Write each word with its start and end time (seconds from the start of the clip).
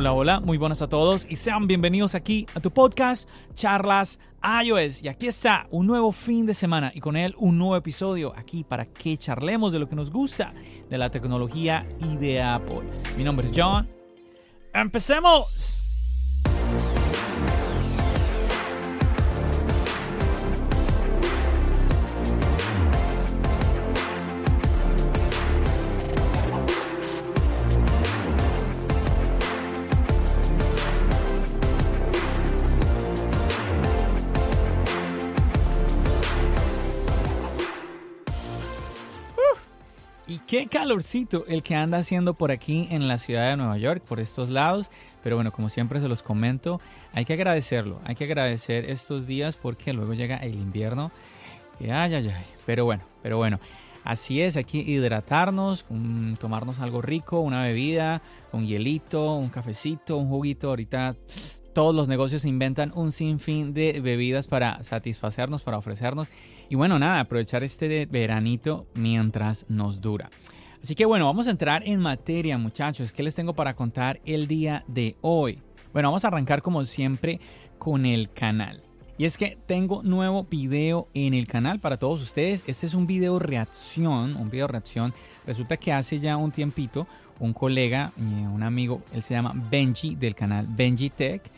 Hola, 0.00 0.14
hola, 0.14 0.40
muy 0.40 0.56
buenas 0.56 0.80
a 0.80 0.88
todos 0.88 1.26
y 1.28 1.36
sean 1.36 1.66
bienvenidos 1.66 2.14
aquí 2.14 2.46
a 2.54 2.60
tu 2.60 2.70
podcast 2.70 3.28
Charlas 3.54 4.18
iOS. 4.64 5.02
Y 5.02 5.08
aquí 5.08 5.26
está 5.26 5.66
un 5.70 5.86
nuevo 5.86 6.10
fin 6.10 6.46
de 6.46 6.54
semana 6.54 6.90
y 6.94 7.00
con 7.00 7.18
él 7.18 7.34
un 7.36 7.58
nuevo 7.58 7.76
episodio 7.76 8.32
aquí 8.34 8.64
para 8.64 8.86
que 8.86 9.18
charlemos 9.18 9.74
de 9.74 9.78
lo 9.78 9.90
que 9.90 9.96
nos 9.96 10.10
gusta 10.10 10.54
de 10.88 10.96
la 10.96 11.10
tecnología 11.10 11.86
y 12.00 12.16
de 12.16 12.40
Apple. 12.40 12.80
Mi 13.18 13.24
nombre 13.24 13.46
es 13.46 13.52
John. 13.54 13.90
¡Empecemos! 14.72 15.89
Qué 40.50 40.66
calorcito 40.66 41.44
el 41.46 41.62
que 41.62 41.76
anda 41.76 41.98
haciendo 41.98 42.34
por 42.34 42.50
aquí 42.50 42.88
en 42.90 43.06
la 43.06 43.18
ciudad 43.18 43.50
de 43.50 43.56
Nueva 43.56 43.78
York, 43.78 44.02
por 44.02 44.18
estos 44.18 44.48
lados. 44.50 44.90
Pero 45.22 45.36
bueno, 45.36 45.52
como 45.52 45.68
siempre 45.68 46.00
se 46.00 46.08
los 46.08 46.24
comento, 46.24 46.80
hay 47.12 47.24
que 47.24 47.34
agradecerlo. 47.34 48.00
Hay 48.04 48.16
que 48.16 48.24
agradecer 48.24 48.90
estos 48.90 49.28
días 49.28 49.56
porque 49.56 49.92
luego 49.92 50.12
llega 50.12 50.38
el 50.38 50.56
invierno. 50.56 51.12
Que 51.78 51.92
ay, 51.92 52.14
ay, 52.14 52.28
ay. 52.36 52.44
Pero 52.66 52.84
bueno, 52.84 53.04
pero 53.22 53.36
bueno. 53.36 53.60
Así 54.02 54.42
es, 54.42 54.56
hay 54.56 54.64
que 54.64 54.78
hidratarnos, 54.78 55.84
tomarnos 56.40 56.80
algo 56.80 57.00
rico, 57.00 57.38
una 57.38 57.62
bebida, 57.62 58.20
un 58.50 58.66
hielito, 58.66 59.36
un 59.36 59.50
cafecito, 59.50 60.16
un 60.16 60.28
juguito. 60.28 60.70
Ahorita 60.70 61.14
todos 61.72 61.94
los 61.94 62.08
negocios 62.08 62.44
inventan 62.44 62.92
un 62.94 63.12
sinfín 63.12 63.72
de 63.72 64.00
bebidas 64.00 64.46
para 64.46 64.82
satisfacernos, 64.82 65.62
para 65.62 65.78
ofrecernos. 65.78 66.28
Y 66.68 66.74
bueno, 66.74 66.98
nada, 66.98 67.20
aprovechar 67.20 67.62
este 67.64 68.06
veranito 68.06 68.86
mientras 68.94 69.66
nos 69.68 70.00
dura. 70.00 70.30
Así 70.82 70.94
que 70.94 71.04
bueno, 71.04 71.26
vamos 71.26 71.46
a 71.46 71.50
entrar 71.50 71.82
en 71.86 72.00
materia 72.00 72.58
muchachos. 72.58 73.12
¿Qué 73.12 73.22
les 73.22 73.34
tengo 73.34 73.54
para 73.54 73.74
contar 73.74 74.20
el 74.24 74.46
día 74.46 74.84
de 74.88 75.16
hoy? 75.20 75.60
Bueno, 75.92 76.08
vamos 76.08 76.24
a 76.24 76.28
arrancar 76.28 76.62
como 76.62 76.84
siempre 76.84 77.40
con 77.78 78.06
el 78.06 78.30
canal. 78.30 78.82
Y 79.18 79.26
es 79.26 79.36
que 79.36 79.58
tengo 79.66 80.02
nuevo 80.02 80.44
video 80.44 81.08
en 81.12 81.34
el 81.34 81.46
canal 81.46 81.78
para 81.78 81.98
todos 81.98 82.22
ustedes. 82.22 82.64
Este 82.66 82.86
es 82.86 82.94
un 82.94 83.06
video 83.06 83.38
reacción, 83.38 84.34
un 84.34 84.48
video 84.48 84.66
reacción. 84.66 85.12
Resulta 85.46 85.76
que 85.76 85.92
hace 85.92 86.18
ya 86.18 86.38
un 86.38 86.50
tiempito 86.50 87.06
un 87.40 87.54
colega, 87.54 88.12
un 88.18 88.62
amigo, 88.62 89.02
él 89.12 89.22
se 89.22 89.34
llama 89.34 89.52
Benji 89.70 90.14
del 90.14 90.34
canal 90.34 90.66
Benji 90.68 91.10
Tech 91.10 91.50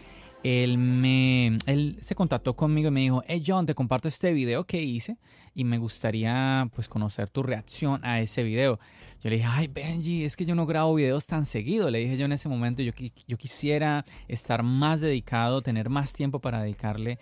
él, 0.45 0.79
me, 0.79 1.59
él 1.67 1.97
se 2.01 2.15
contactó 2.15 2.55
conmigo 2.55 2.89
y 2.89 2.91
me 2.91 3.01
dijo, 3.01 3.23
hey 3.27 3.43
John, 3.47 3.67
te 3.67 3.75
comparto 3.75 4.09
este 4.09 4.33
video 4.33 4.65
que 4.65 4.83
hice 4.83 5.17
y 5.55 5.65
me 5.65 5.79
gustaría 5.79 6.69
pues 6.75 6.89
conocer 6.89 7.31
tu 7.31 7.43
reacción 7.43 8.05
a 8.05 8.21
ese 8.21 8.43
video. 8.43 8.79
Yo 9.23 9.31
le 9.31 9.37
dije, 9.37 9.49
ay 9.49 9.69
Benji, 9.69 10.25
es 10.25 10.37
que 10.37 10.45
yo 10.45 10.55
no 10.55 10.67
grabo 10.67 10.95
videos 10.95 11.27
tan 11.27 11.45
seguido. 11.45 11.91
Le 11.91 12.01
dije 12.01 12.17
yo 12.17 12.25
en 12.25 12.33
ese 12.33 12.49
momento, 12.49 12.83
yo, 12.83 12.93
yo 13.29 13.37
quisiera 13.37 14.05
estar 14.27 14.63
más 14.63 15.01
dedicado, 15.01 15.63
tener 15.63 15.89
más 15.89 16.13
tiempo 16.13 16.41
para 16.41 16.63
dedicarle 16.63 17.19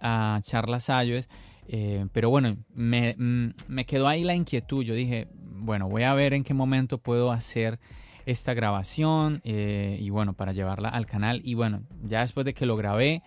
a 0.00 0.40
charlas 0.42 0.88
iOS. 0.88 1.28
Eh, 1.68 2.06
pero 2.12 2.28
bueno, 2.28 2.56
me, 2.74 3.14
mm, 3.16 3.50
me 3.68 3.86
quedó 3.86 4.08
ahí 4.08 4.24
la 4.24 4.34
inquietud. 4.34 4.84
Yo 4.84 4.94
dije, 4.94 5.28
bueno, 5.32 5.88
voy 5.88 6.02
a 6.02 6.14
ver 6.14 6.34
en 6.34 6.42
qué 6.42 6.54
momento 6.54 6.98
puedo 6.98 7.30
hacer 7.30 7.78
esta 8.26 8.54
grabación 8.54 9.40
eh, 9.44 9.98
y 10.00 10.10
bueno, 10.10 10.32
para 10.34 10.52
llevarla 10.52 10.88
al 10.88 11.06
canal. 11.06 11.40
Y 11.44 11.54
bueno, 11.54 11.82
ya 12.02 12.20
después 12.20 12.44
de 12.44 12.54
que 12.54 12.66
lo 12.66 12.76
grabé, 12.76 13.22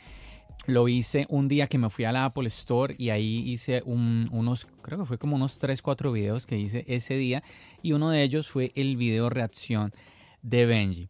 lo 0.66 0.88
hice 0.88 1.26
un 1.30 1.48
día 1.48 1.68
que 1.68 1.78
me 1.78 1.90
fui 1.90 2.06
a 2.06 2.12
la 2.12 2.26
Apple 2.26 2.48
Store 2.48 2.96
y 2.98 3.10
ahí 3.10 3.44
hice 3.50 3.82
unos, 3.86 4.68
creo 4.82 5.00
que 5.00 5.06
fue 5.06 5.18
como 5.18 5.36
unos 5.36 5.60
3, 5.60 5.82
4 5.82 6.12
videos 6.12 6.46
que 6.46 6.58
hice 6.58 6.84
ese 6.88 7.16
día 7.16 7.44
y 7.82 7.94
uno 7.94 8.10
de 8.10 8.24
ellos 8.24 8.50
fue 8.50 8.72
el 8.76 8.98
video 8.98 9.30
reacción 9.30 9.94
de 10.42 10.66
Benji. 10.66 11.10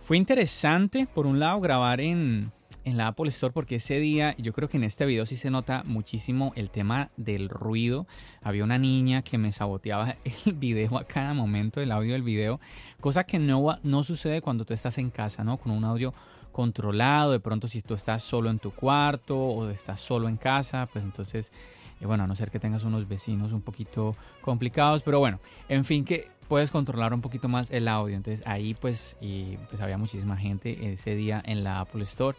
Fue 0.00 0.18
interesante, 0.18 1.06
por 1.06 1.26
un 1.26 1.38
lado, 1.38 1.60
grabar 1.60 2.00
en, 2.00 2.52
en 2.84 2.96
la 2.96 3.08
Apple 3.08 3.28
Store 3.28 3.52
porque 3.52 3.76
ese 3.76 3.98
día, 3.98 4.34
yo 4.38 4.52
creo 4.52 4.68
que 4.68 4.76
en 4.76 4.84
este 4.84 5.06
video 5.06 5.26
sí 5.26 5.36
se 5.36 5.50
nota 5.50 5.82
muchísimo 5.84 6.52
el 6.56 6.70
tema 6.70 7.10
del 7.16 7.48
ruido. 7.48 8.06
Había 8.42 8.64
una 8.64 8.78
niña 8.78 9.22
que 9.22 9.38
me 9.38 9.52
saboteaba 9.52 10.16
el 10.46 10.52
video 10.52 10.98
a 10.98 11.04
cada 11.04 11.34
momento, 11.34 11.80
el 11.80 11.92
audio 11.92 12.12
del 12.12 12.22
video, 12.22 12.60
cosa 13.00 13.24
que 13.24 13.38
no, 13.38 13.78
no 13.82 14.04
sucede 14.04 14.42
cuando 14.42 14.64
tú 14.64 14.74
estás 14.74 14.98
en 14.98 15.10
casa, 15.10 15.44
¿no? 15.44 15.56
Con 15.56 15.72
un 15.72 15.84
audio 15.84 16.14
controlado, 16.52 17.32
de 17.32 17.40
pronto 17.40 17.66
si 17.66 17.82
tú 17.82 17.94
estás 17.94 18.22
solo 18.22 18.48
en 18.48 18.58
tu 18.60 18.70
cuarto 18.70 19.36
o 19.36 19.68
estás 19.70 20.00
solo 20.00 20.28
en 20.28 20.36
casa, 20.36 20.88
pues 20.92 21.04
entonces, 21.04 21.52
eh, 22.00 22.06
bueno, 22.06 22.24
a 22.24 22.26
no 22.26 22.36
ser 22.36 22.50
que 22.50 22.60
tengas 22.60 22.84
unos 22.84 23.08
vecinos 23.08 23.52
un 23.52 23.60
poquito 23.60 24.14
complicados, 24.40 25.02
pero 25.02 25.18
bueno, 25.18 25.40
en 25.68 25.84
fin, 25.84 26.04
que 26.04 26.28
puedes 26.48 26.70
controlar 26.70 27.12
un 27.12 27.20
poquito 27.20 27.48
más 27.48 27.70
el 27.70 27.88
audio. 27.88 28.16
Entonces 28.16 28.46
ahí 28.46 28.74
pues, 28.74 29.16
pues 29.68 29.80
había 29.80 29.98
muchísima 29.98 30.36
gente 30.36 30.92
ese 30.92 31.14
día 31.14 31.42
en 31.44 31.64
la 31.64 31.80
Apple 31.80 32.04
Store 32.04 32.36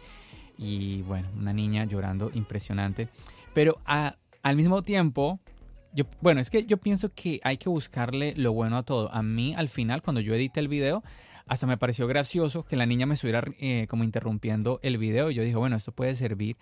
y 0.58 1.02
bueno, 1.02 1.28
una 1.36 1.52
niña 1.52 1.84
llorando 1.84 2.30
impresionante. 2.34 3.08
Pero 3.54 3.78
al 3.84 4.56
mismo 4.56 4.82
tiempo, 4.82 5.40
yo, 5.92 6.04
bueno, 6.20 6.40
es 6.40 6.50
que 6.50 6.66
yo 6.66 6.76
pienso 6.76 7.12
que 7.14 7.40
hay 7.42 7.56
que 7.56 7.68
buscarle 7.68 8.34
lo 8.36 8.52
bueno 8.52 8.76
a 8.76 8.82
todo. 8.82 9.12
A 9.12 9.22
mí 9.22 9.54
al 9.56 9.68
final, 9.68 10.02
cuando 10.02 10.20
yo 10.20 10.34
edité 10.34 10.60
el 10.60 10.68
video, 10.68 11.02
hasta 11.46 11.66
me 11.66 11.78
pareció 11.78 12.06
gracioso 12.06 12.64
que 12.64 12.76
la 12.76 12.86
niña 12.86 13.06
me 13.06 13.14
estuviera 13.14 13.42
eh, 13.58 13.86
como 13.88 14.04
interrumpiendo 14.04 14.80
el 14.82 14.98
video. 14.98 15.30
Yo 15.30 15.42
dije, 15.42 15.56
bueno, 15.56 15.76
esto 15.76 15.92
puede 15.92 16.14
servir 16.14 16.56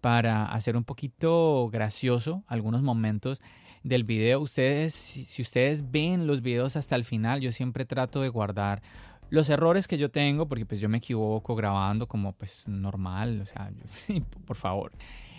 para 0.00 0.46
hacer 0.46 0.76
un 0.76 0.84
poquito 0.84 1.68
gracioso 1.70 2.42
algunos 2.48 2.82
momentos 2.82 3.40
del 3.82 4.04
video. 4.04 4.40
Ustedes, 4.40 4.94
si 4.94 5.42
ustedes 5.42 5.90
ven 5.90 6.26
los 6.26 6.42
videos 6.42 6.76
hasta 6.76 6.96
el 6.96 7.04
final, 7.04 7.40
yo 7.40 7.52
siempre 7.52 7.84
trato 7.84 8.22
de 8.22 8.28
guardar 8.28 8.82
los 9.32 9.48
errores 9.48 9.88
que 9.88 9.96
yo 9.96 10.10
tengo, 10.10 10.46
porque 10.46 10.66
pues 10.66 10.78
yo 10.78 10.90
me 10.90 10.98
equivoco 10.98 11.54
grabando 11.54 12.06
como 12.06 12.34
pues 12.34 12.64
normal, 12.68 13.40
o 13.40 13.46
sea, 13.46 13.72
por 14.46 14.58
favor. 14.58 14.92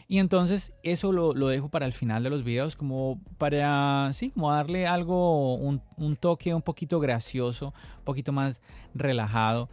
Y 0.07 0.17
entonces 0.17 0.73
eso 0.81 1.11
lo, 1.11 1.33
dejo 1.47 1.69
para 1.69 1.85
el 1.85 1.93
final 1.93 2.23
de 2.23 2.31
los 2.31 2.43
videos 2.43 2.75
como 2.75 3.21
para, 3.37 4.09
sí, 4.13 4.31
como 4.31 4.51
darle 4.51 4.87
algo, 4.87 5.53
un, 5.57 5.79
un 5.95 6.15
toque 6.15 6.55
un 6.55 6.63
poquito 6.63 6.99
gracioso, 6.99 7.67
un 7.99 8.03
poquito 8.03 8.31
más 8.31 8.61
relajado 8.95 9.69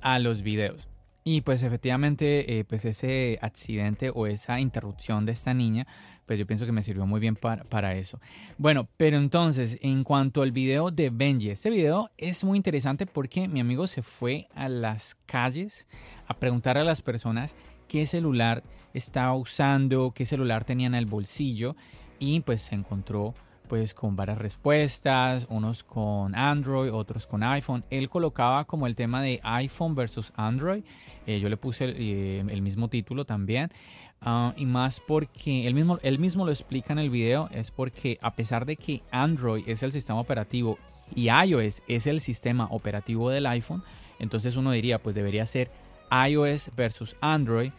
a 0.00 0.20
los 0.20 0.42
videos. 0.42 0.88
Y 1.26 1.40
pues 1.40 1.62
efectivamente, 1.62 2.58
eh, 2.58 2.64
pues 2.64 2.84
ese 2.84 3.38
accidente 3.40 4.12
o 4.14 4.26
esa 4.26 4.60
interrupción 4.60 5.24
de 5.24 5.32
esta 5.32 5.54
niña, 5.54 5.86
pues 6.26 6.38
yo 6.38 6.46
pienso 6.46 6.66
que 6.66 6.72
me 6.72 6.82
sirvió 6.82 7.06
muy 7.06 7.18
bien 7.18 7.34
para, 7.34 7.94
eso. 7.94 8.20
Bueno, 8.58 8.88
pero 8.98 9.16
entonces, 9.16 9.78
en 9.80 10.04
cuanto 10.04 10.42
al 10.42 10.52
video 10.52 10.90
de 10.90 11.08
Benji, 11.08 11.48
este 11.48 11.70
video 11.70 12.10
es 12.18 12.44
muy 12.44 12.58
interesante 12.58 13.06
porque 13.06 13.48
mi 13.48 13.60
amigo 13.60 13.86
se 13.86 14.02
fue 14.02 14.48
a 14.54 14.68
las 14.68 15.14
calles 15.24 15.88
a 16.26 16.34
preguntar 16.34 16.76
a 16.76 16.84
las 16.84 17.00
personas 17.00 17.56
qué 17.88 18.04
celular 18.04 18.62
estaba 18.92 19.34
usando, 19.34 20.12
qué 20.14 20.26
celular 20.26 20.64
tenía 20.64 20.88
en 20.88 20.94
el 20.94 21.06
bolsillo 21.06 21.74
y 22.18 22.40
pues 22.40 22.60
se 22.60 22.74
encontró 22.74 23.34
pues 23.74 23.92
con 23.92 24.14
varias 24.14 24.38
respuestas, 24.38 25.48
unos 25.50 25.82
con 25.82 26.32
Android, 26.36 26.92
otros 26.92 27.26
con 27.26 27.42
iPhone. 27.42 27.84
Él 27.90 28.08
colocaba 28.08 28.66
como 28.66 28.86
el 28.86 28.94
tema 28.94 29.20
de 29.20 29.40
iPhone 29.42 29.96
versus 29.96 30.32
Android. 30.36 30.84
Eh, 31.26 31.40
yo 31.40 31.48
le 31.48 31.56
puse 31.56 31.86
el, 31.86 31.96
eh, 31.98 32.60
mismo 32.60 32.86
título 32.86 33.24
también. 33.24 33.72
Ah, 34.20 34.54
y 34.56 34.64
más 34.64 35.00
porque 35.00 35.66
él 35.66 35.74
mismo, 35.74 35.98
él 36.04 36.20
mismo 36.20 36.44
lo 36.44 36.52
explica 36.52 36.92
en 36.92 37.00
el 37.00 37.10
video, 37.10 37.48
es 37.50 37.72
porque 37.72 38.16
a 38.22 38.36
pesar 38.36 38.64
de 38.64 38.76
que 38.76 39.02
Android 39.10 39.64
es 39.66 39.82
el 39.82 39.90
sistema 39.90 40.20
operativo 40.20 40.78
y 41.12 41.30
iOS 41.30 41.82
es 41.88 42.06
el 42.06 42.20
sistema 42.20 42.68
operativo 42.70 43.28
del 43.28 43.44
iPhone, 43.46 43.82
entonces 44.20 44.54
uno 44.54 44.70
diría 44.70 45.02
pues 45.02 45.16
debería 45.16 45.46
ser 45.46 45.72
iOS 46.12 46.70
versus 46.76 47.16
Android 47.20 47.72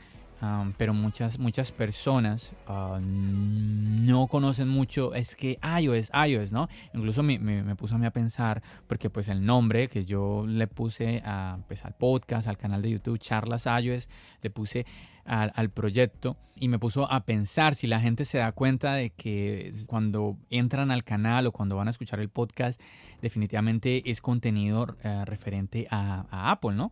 pero 0.78 0.94
muchas, 0.94 1.40
muchas 1.40 1.72
personas 1.72 2.54
ah, 2.68 3.00
no 3.02 4.28
conocen 4.28 4.68
mucho, 4.68 5.14
es 5.14 5.36
que 5.36 5.60
iOS, 5.64 6.12
iOS, 6.28 6.52
¿no? 6.52 6.68
Incluso 6.94 7.24
me, 7.24 7.40
me, 7.40 7.76
puso 7.76 7.96
a 7.96 7.98
mí 7.98 8.06
a 8.06 8.12
pensar, 8.12 8.62
porque 8.88 9.10
pues 9.10 9.28
el 9.30 9.46
nombre 9.46 9.88
que 9.88 10.06
yo 10.06 10.46
le 10.48 10.68
puse 10.68 11.22
a, 11.26 11.60
pues, 11.68 11.86
al 11.86 11.94
podcast, 11.94 12.48
al 12.48 12.58
canal 12.58 12.82
de 12.82 12.92
YouTube, 12.92 13.20
Charlas 13.20 13.66
iOS, 13.66 14.10
le 14.42 14.50
puse 14.50 14.86
al, 15.26 15.52
al, 15.56 15.70
proyecto 15.70 16.38
y 16.56 16.68
me 16.68 16.78
puso 16.78 17.12
a 17.12 17.26
pensar 17.26 17.74
si 17.74 17.88
la 17.88 18.00
gente 18.00 18.26
se 18.26 18.38
da 18.38 18.52
cuenta 18.52 18.94
de 18.94 19.10
que 19.10 19.74
cuando 19.88 20.38
entran 20.50 20.92
al 20.92 21.04
canal 21.04 21.48
o 21.48 21.52
cuando 21.52 21.76
van 21.76 21.88
a 21.88 21.92
escuchar 21.92 22.20
el 22.20 22.30
podcast, 22.30 22.80
definitivamente 23.22 24.10
es 24.10 24.22
contenido 24.22 24.96
eh, 25.04 25.26
referente 25.26 25.88
a, 25.90 26.26
a 26.30 26.52
Apple, 26.52 26.76
¿no? 26.76 26.92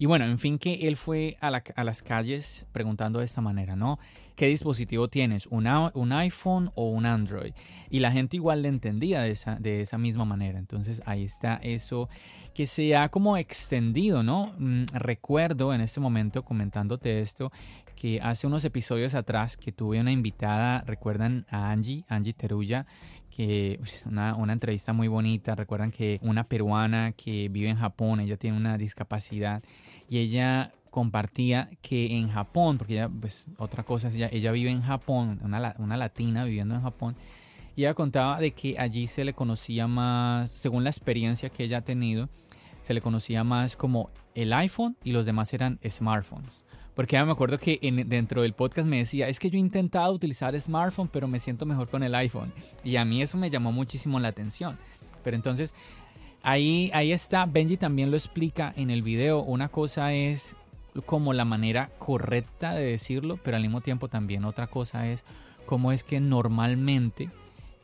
Y 0.00 0.06
bueno, 0.06 0.24
en 0.24 0.38
fin, 0.38 0.58
que 0.58 0.88
él 0.88 0.96
fue 0.96 1.36
a, 1.42 1.50
las 1.50 2.02
calles 2.02 2.66
preguntando 2.72 3.18
de 3.18 3.26
esta 3.26 3.42
manera, 3.42 3.76
¿no? 3.76 3.98
qué 4.34 4.46
dispositivo 4.46 5.08
tienes, 5.08 5.46
un 5.48 6.12
iPhone 6.14 6.70
o 6.74 6.88
un 6.88 7.04
Android. 7.04 7.52
Y 7.90 7.98
la 7.98 8.10
gente 8.10 8.38
igual 8.38 8.62
le 8.62 8.68
entendía 8.68 9.20
de 9.20 9.32
esa, 9.32 9.56
de 9.56 9.82
esa 9.82 9.98
misma 9.98 10.24
manera. 10.24 10.58
Entonces 10.58 11.02
ahí 11.04 11.24
está 11.24 11.56
eso 11.56 12.08
que 12.54 12.64
se 12.64 12.96
ha 12.96 13.10
como 13.10 13.36
extendido, 13.36 14.22
¿no? 14.22 14.54
Mm, 14.56 14.84
recuerdo 14.94 15.74
en 15.74 15.82
este 15.82 16.00
momento 16.00 16.42
comentándote 16.42 17.20
esto 17.20 17.52
que 17.94 18.18
hace 18.22 18.46
unos 18.46 18.64
episodios 18.64 19.14
atrás 19.14 19.58
que 19.58 19.72
tuve 19.72 20.00
una 20.00 20.10
invitada, 20.10 20.80
recuerdan 20.86 21.44
a 21.50 21.70
Angie, 21.70 22.06
Angie 22.08 22.32
Teruya, 22.32 22.86
que 23.40 23.80
una, 24.04 24.34
una 24.34 24.52
entrevista 24.52 24.92
muy 24.92 25.08
bonita, 25.08 25.54
recuerdan 25.54 25.90
que 25.90 26.18
una 26.20 26.44
peruana 26.44 27.12
que 27.12 27.48
vive 27.48 27.70
en 27.70 27.78
Japón, 27.78 28.20
ella 28.20 28.36
tiene 28.36 28.54
una 28.54 28.76
discapacidad 28.76 29.62
y 30.10 30.18
ella 30.18 30.72
compartía 30.90 31.70
que 31.80 32.18
en 32.18 32.28
Japón, 32.28 32.76
porque 32.76 32.94
ella, 32.94 33.08
pues 33.08 33.46
otra 33.56 33.82
cosa, 33.82 34.08
ella, 34.08 34.28
ella 34.30 34.52
vive 34.52 34.68
en 34.68 34.82
Japón, 34.82 35.40
una, 35.42 35.74
una 35.78 35.96
latina 35.96 36.44
viviendo 36.44 36.74
en 36.74 36.82
Japón, 36.82 37.16
y 37.76 37.84
ella 37.84 37.94
contaba 37.94 38.38
de 38.40 38.50
que 38.50 38.78
allí 38.78 39.06
se 39.06 39.24
le 39.24 39.32
conocía 39.32 39.86
más, 39.86 40.50
según 40.50 40.84
la 40.84 40.90
experiencia 40.90 41.48
que 41.48 41.64
ella 41.64 41.78
ha 41.78 41.82
tenido, 41.82 42.28
se 42.82 42.92
le 42.92 43.00
conocía 43.00 43.42
más 43.42 43.74
como 43.74 44.10
el 44.34 44.52
iPhone 44.52 44.98
y 45.02 45.12
los 45.12 45.24
demás 45.24 45.54
eran 45.54 45.78
smartphones. 45.88 46.62
Porque 46.94 47.14
ya 47.14 47.24
me 47.24 47.32
acuerdo 47.32 47.58
que 47.58 47.78
dentro 48.06 48.42
del 48.42 48.52
podcast 48.52 48.86
me 48.86 48.98
decía, 48.98 49.28
es 49.28 49.38
que 49.38 49.48
yo 49.48 49.56
he 49.56 49.60
intentado 49.60 50.12
utilizar 50.12 50.58
smartphone, 50.60 51.08
pero 51.08 51.28
me 51.28 51.38
siento 51.38 51.64
mejor 51.66 51.88
con 51.88 52.02
el 52.02 52.14
iPhone. 52.14 52.52
Y 52.84 52.96
a 52.96 53.04
mí 53.04 53.22
eso 53.22 53.38
me 53.38 53.50
llamó 53.50 53.72
muchísimo 53.72 54.18
la 54.20 54.28
atención. 54.28 54.78
Pero 55.22 55.36
entonces, 55.36 55.74
ahí, 56.42 56.90
ahí 56.92 57.12
está, 57.12 57.46
Benji 57.46 57.76
también 57.76 58.10
lo 58.10 58.16
explica 58.16 58.72
en 58.76 58.90
el 58.90 59.02
video. 59.02 59.42
Una 59.42 59.68
cosa 59.68 60.12
es 60.12 60.56
como 61.06 61.32
la 61.32 61.44
manera 61.44 61.90
correcta 61.98 62.74
de 62.74 62.84
decirlo, 62.84 63.38
pero 63.42 63.56
al 63.56 63.62
mismo 63.62 63.80
tiempo 63.80 64.08
también 64.08 64.44
otra 64.44 64.66
cosa 64.66 65.08
es 65.08 65.24
cómo 65.66 65.92
es 65.92 66.02
que 66.02 66.20
normalmente 66.20 67.30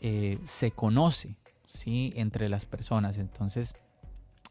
eh, 0.00 0.38
se 0.44 0.72
conoce 0.72 1.36
¿sí? 1.66 2.12
entre 2.16 2.48
las 2.48 2.66
personas. 2.66 3.18
Entonces, 3.18 3.76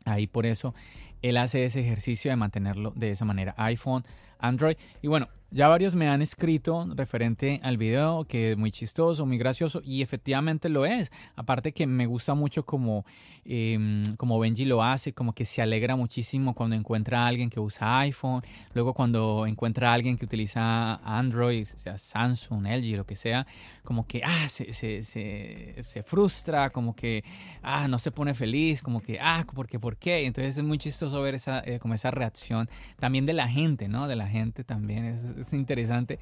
ahí 0.06 0.28
por 0.28 0.46
eso 0.46 0.74
él 1.22 1.38
hace 1.38 1.66
ese 1.66 1.81
ejercicio 1.81 2.31
de 2.31 2.38
mantenerlo 2.38 2.92
de 2.96 3.12
esa 3.12 3.25
manera. 3.25 3.54
iPhone, 3.57 4.06
Android. 4.39 4.77
Y 5.01 5.07
bueno, 5.07 5.27
ya 5.56 5.69
varios 5.69 5.96
me 5.96 6.10
han 6.10 6.22
escrito 6.22 6.86
referente 6.96 7.62
al 7.63 7.78
video 7.78 8.25
que 8.25 8.52
es 8.52 8.57
muy 8.57 8.72
chistoso, 8.72 9.25
muy 9.25 9.38
gracioso 9.38 9.81
y 9.86 10.02
efectivamente 10.02 10.68
lo 10.68 10.86
es. 10.86 11.13
Aparte 11.38 11.72
que 11.72 11.88
me 11.88 12.07
gusta 12.07 12.34
mucho 12.34 12.66
como, 12.66 13.06
em, 13.46 14.04
como 14.18 14.38
Benji 14.38 14.66
lo 14.66 14.84
hace, 14.84 15.13
como 15.13 15.31
que 15.31 15.46
se 15.46 15.62
alegra 15.62 15.96
muchísimo 15.96 16.54
cuando 16.54 16.75
encuentra 16.75 17.24
a 17.24 17.28
alguien 17.28 17.50
que 17.50 17.62
usa 17.62 18.00
iPhone, 18.00 18.44
luego 18.74 18.94
cuando 18.94 19.48
encuentra 19.48 19.92
a 19.92 19.94
alguien 19.94 20.18
que 20.18 20.25
utiliza 20.25 20.96
Android, 20.96 21.66
sea 21.66 21.98
Samsung, 21.98 22.68
LG, 22.68 22.98
lo 22.98 23.06
que 23.06 23.16
sea, 23.16 23.48
como 23.86 24.06
que 24.06 24.24
ah, 24.25 24.50
se, 24.50 24.74
se, 24.74 25.04
se, 25.04 25.75
se 25.80 26.04
frustra, 26.04 26.69
como 26.72 26.94
que 26.98 27.24
ah, 27.63 27.88
no 27.88 27.98
se 27.98 28.12
pone 28.12 28.34
feliz, 28.34 28.81
como 28.81 29.00
que 29.00 29.19
ah, 29.22 29.46
¿por 29.56 29.69
qué? 29.69 29.80
¿Por 29.80 29.96
qué? 29.96 30.25
Entonces 30.25 30.57
es 30.57 30.63
muy 30.66 30.80
chistoso 30.80 31.22
ver 31.22 31.36
esa, 31.36 31.60
eh, 31.66 31.80
como 31.80 31.94
esa 31.94 32.12
reacción 32.12 32.69
también 33.00 33.25
de 33.25 33.31
la 33.31 33.48
gente, 33.48 33.88
¿no? 33.88 34.10
De 34.10 34.18
la 34.18 34.28
gente 34.28 34.66
también. 34.66 35.06
Es, 35.06 35.44
es 35.47 35.53
interesante. 35.53 36.19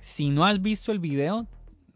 Si 0.00 0.30
no 0.30 0.44
has 0.44 0.60
visto 0.60 0.92
el 0.92 0.98
video, 0.98 1.46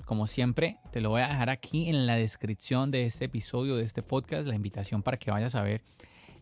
como 0.04 0.26
siempre, 0.26 0.78
te 0.92 1.00
lo 1.00 1.10
voy 1.10 1.22
a 1.22 1.28
dejar 1.28 1.50
aquí 1.50 1.88
en 1.88 2.06
la 2.06 2.14
descripción 2.14 2.90
de 2.90 3.06
este 3.06 3.24
episodio, 3.24 3.76
de 3.76 3.84
este 3.84 4.02
podcast, 4.02 4.46
la 4.46 4.54
invitación 4.54 5.02
para 5.02 5.16
que 5.16 5.30
vayas 5.30 5.54
a 5.54 5.62
ver 5.62 5.82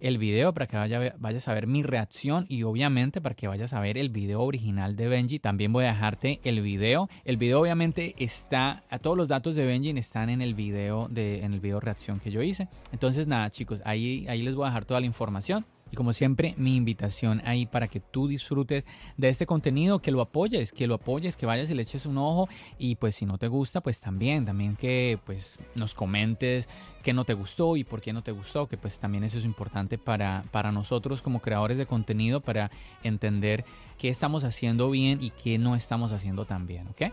el 0.01 0.19
video, 0.19 0.53
para 0.53 0.67
que 0.67 0.77
vaya, 0.77 1.15
vayas 1.19 1.49
a 1.49 1.55
ver 1.55 1.67
mi 1.67 1.83
reacción 1.83 2.45
y 2.51 2.65
obviamente 2.65 3.23
para 3.23 3.35
que 3.35 3.49
vayas 3.49 3.73
a 3.73 3.81
ver 3.81 3.97
el 3.97 4.11
video 4.11 4.43
original 4.43 4.97
de 4.97 5.09
Benji. 5.09 5.39
También 5.39 5.73
voy 5.73 5.85
a 5.85 5.95
dejarte 5.95 6.41
el 6.45 6.61
video. 6.61 7.09
El 7.25 7.39
video 7.39 7.61
obviamente 7.61 8.15
está, 8.19 8.83
a 8.91 8.99
todos 8.99 9.17
los 9.17 9.29
datos 9.29 9.57
de 9.57 9.65
Benji 9.65 9.91
están 9.97 10.29
en 10.29 10.43
el 10.43 10.55
video, 10.55 11.09
de, 11.09 11.43
en 11.43 11.55
el 11.55 11.61
video 11.61 11.81
reacción 11.81 12.21
que 12.21 12.31
yo 12.31 12.43
hice. 12.43 12.69
Entonces 12.93 13.27
nada 13.27 13.49
chicos, 13.51 13.81
ahí, 13.87 14.27
ahí 14.29 14.43
les 14.43 14.55
voy 14.55 14.65
a 14.65 14.69
dejar 14.69 14.85
toda 14.85 15.01
la 15.01 15.07
información. 15.07 15.65
Y 15.95 15.97
como 15.97 16.13
siempre, 16.13 16.57
mi 16.57 16.75
invitación 16.75 17.41
ahí 17.45 17.67
para 17.67 17.87
que 17.87 18.01
tú 18.01 18.27
disfrutes 18.27 18.85
de 19.17 19.29
este 19.29 19.47
contenido, 19.47 20.01
que 20.01 20.11
lo 20.11 20.23
apoyes, 20.23 20.73
que 20.73 20.89
lo 20.89 20.97
apoyes, 20.97 21.37
que 21.37 21.47
vayas 21.47 21.71
y 21.71 21.75
le 21.75 21.83
eches 21.83 22.05
un 22.05 22.19
ojo. 22.19 22.49
Y 22.79 22.97
pues 22.97 23.15
si 23.15 23.27
no 23.27 23.39
te 23.39 23.47
gusta, 23.47 23.81
pues 23.81 24.01
también, 24.01 24.45
también 24.45 24.75
que 24.75 25.21
pues 25.25 25.57
nos 25.77 25.95
comentes 25.95 26.69
qué 27.05 27.13
no 27.13 27.25
te 27.25 27.35
gustó 27.35 27.77
y 27.77 27.85
por 27.85 28.01
qué 28.01 28.13
no 28.13 28.25
te 28.25 28.33
gustó, 28.33 28.67
que 28.67 28.77
pues 28.77 28.99
también 28.99 29.23
eso 29.23 29.39
es 29.39 29.45
importante 29.45 29.97
para, 29.97 30.43
para 30.51 30.73
nosotros 30.73 31.23
como 31.23 31.39
creadores 31.39 31.79
de 31.79 31.87
contenido, 31.87 32.41
para 32.41 32.73
entender 33.05 33.65
qué 33.97 34.09
estamos 34.09 34.43
haciendo 34.43 34.91
bien 34.91 35.23
y 35.23 35.31
qué 35.31 35.59
no 35.59 35.77
estamos 35.77 36.11
haciendo 36.11 36.45
tan 36.45 36.67
bien, 36.67 36.89
¿ok? 36.89 37.13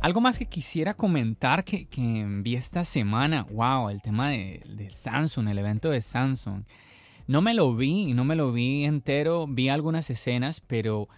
Algo 0.00 0.22
más 0.22 0.38
que 0.38 0.46
quisiera 0.46 0.94
comentar 0.94 1.62
que, 1.62 1.84
que 1.84 2.24
vi 2.26 2.54
esta 2.54 2.86
semana, 2.86 3.46
wow, 3.50 3.90
el 3.90 4.00
tema 4.00 4.30
de, 4.30 4.88
Samsung, 4.90 5.48
el 5.48 5.58
evento 5.58 5.90
de 5.90 6.00
Samsung. 6.00 6.62
No 7.26 7.42
me 7.42 7.52
lo 7.52 7.76
vi, 7.76 8.14
no 8.14 8.24
me 8.24 8.34
lo 8.34 8.50
vi 8.50 8.84
entero, 8.84 9.46
vi 9.46 9.68
algunas 9.68 10.08
escenas, 10.08 10.62
pero 10.62 11.08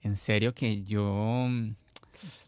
en 0.00 0.16
serio 0.16 0.54
que 0.54 0.84
yo, 0.84 1.48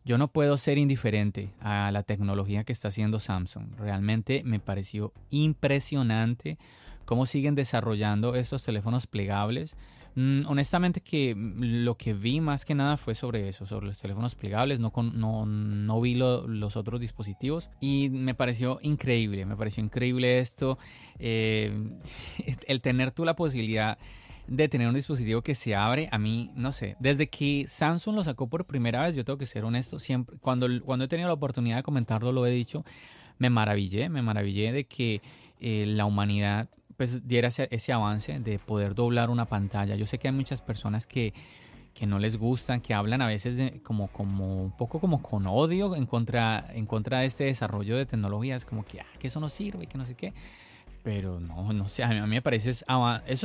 yo 0.03 0.17
no 0.17 0.29
puedo 0.29 0.57
ser 0.57 0.79
indiferente 0.79 1.51
a 1.61 1.91
la 1.93 2.05
tecnología 2.05 2.65
que 2.65 2.73
está 2.73 2.89
haciendo 2.89 3.21
Samsung. 3.21 3.77
Realmente 3.77 4.43
me 4.45 4.61
pareció 4.61 5.13
impresionante 5.29 6.57
cómo 7.05 7.27
siguen 7.27 7.55
desarrollando 7.55 8.35
estos 8.35 8.65
teléfonos 8.65 9.07
plegables. 9.07 9.77
Mm, 10.15 10.47
honestamente 10.47 11.01
que 11.01 11.35
lo 11.37 11.97
que 11.97 12.13
vi 12.13 12.41
más 12.41 12.65
que 12.65 12.75
nada 12.75 12.97
fue 12.97 13.15
sobre 13.15 13.49
eso, 13.49 13.67
sobre 13.67 13.87
los 13.87 13.99
teléfonos 13.99 14.35
plegables, 14.35 14.79
no, 14.79 14.93
no, 15.15 15.47
no 15.47 16.01
vi 16.01 16.15
los 16.15 16.77
otros 16.77 17.01
dispositivos. 17.01 17.71
Y 17.81 18.11
me 18.11 18.35
pareció 18.35 18.79
increíble, 18.83 19.47
me 19.47 19.57
pareció 19.57 19.83
increíble 19.83 20.39
esto, 20.39 20.79
eh, 21.19 21.73
el 22.67 22.81
tener 22.81 23.13
tú 23.13 23.25
la 23.25 23.37
posibilidad 23.37 23.99
de 24.49 24.69
tener 24.69 24.89
un 24.89 24.95
dispositivo 24.95 25.41
que 25.43 25.55
se 25.55 25.75
abre, 25.75 26.09
a 26.11 26.19
mí, 26.19 26.51
no 26.57 26.73
sé, 26.73 26.97
desde 26.99 27.29
que 27.29 27.65
Samsung 27.69 28.17
lo 28.17 28.25
sacó 28.25 28.49
por 28.49 28.67
primera 28.67 29.05
vez, 29.05 29.15
yo 29.15 29.25
tengo 29.25 29.39
que 29.39 29.47
ser 29.47 29.65
honesto, 29.65 29.99
siempre, 29.99 30.37
cuando, 30.41 30.67
cuando 30.85 31.05
he 31.05 31.09
tenido 31.09 31.29
la 31.29 31.35
oportunidad 31.35 31.77
de 31.77 31.83
comentarlo, 31.83 32.33
lo 32.33 32.45
he 32.45 32.51
dicho, 32.51 32.85
me 33.39 33.51
maravillé, 33.51 34.09
me 34.09 34.21
maravillé 34.21 34.73
de 34.73 34.85
que 34.85 35.23
eh, 35.61 35.85
la 35.87 36.07
humanidad 36.07 36.69
pues 36.97 37.27
diera 37.27 37.49
ese, 37.49 37.93
avance 37.93 38.39
de 38.39 38.59
poder 38.59 38.95
doblar 38.95 39.31
una 39.31 39.47
pantalla. 39.47 39.97
Yo 39.97 40.07
sé 40.07 40.19
que 40.19 40.29
hay 40.29 40.35
muchas 40.35 40.63
personas 40.63 41.07
que, 41.07 41.35
que 41.95 42.07
no 42.07 42.19
les 42.19 42.37
gustan, 42.37 42.81
que 42.81 42.95
hablan 42.95 43.23
a 43.23 43.27
veces 43.27 43.57
de, 43.57 43.81
como, 43.83 44.09
como 44.09 44.63
un 44.65 44.73
poco 44.73 45.01
como 45.01 45.23
con 45.23 45.47
odio 45.47 45.95
en 45.97 46.07
contra, 46.07 46.67
en 46.73 46.87
contra 46.87 47.21
de 47.21 47.27
este 47.27 47.45
desarrollo 47.45 47.97
de 47.97 48.07
tecnologías, 48.07 48.65
como 48.65 48.85
que, 48.85 49.01
ah, 49.01 49.07
que 49.19 49.29
eso 49.29 49.41
no 49.41 49.49
sirve, 49.49 49.87
que 49.87 49.99
no 49.99 50.05
sé 50.05 50.15
qué. 50.15 50.33
Pero 51.03 51.41
no, 51.41 51.73
no 51.73 51.89
sé, 51.89 52.05
a 52.05 52.09
mí, 52.09 52.19
a 52.19 52.27
mí 52.27 52.31
me 52.31 52.43
parece 52.43 52.71
esos 52.71 52.85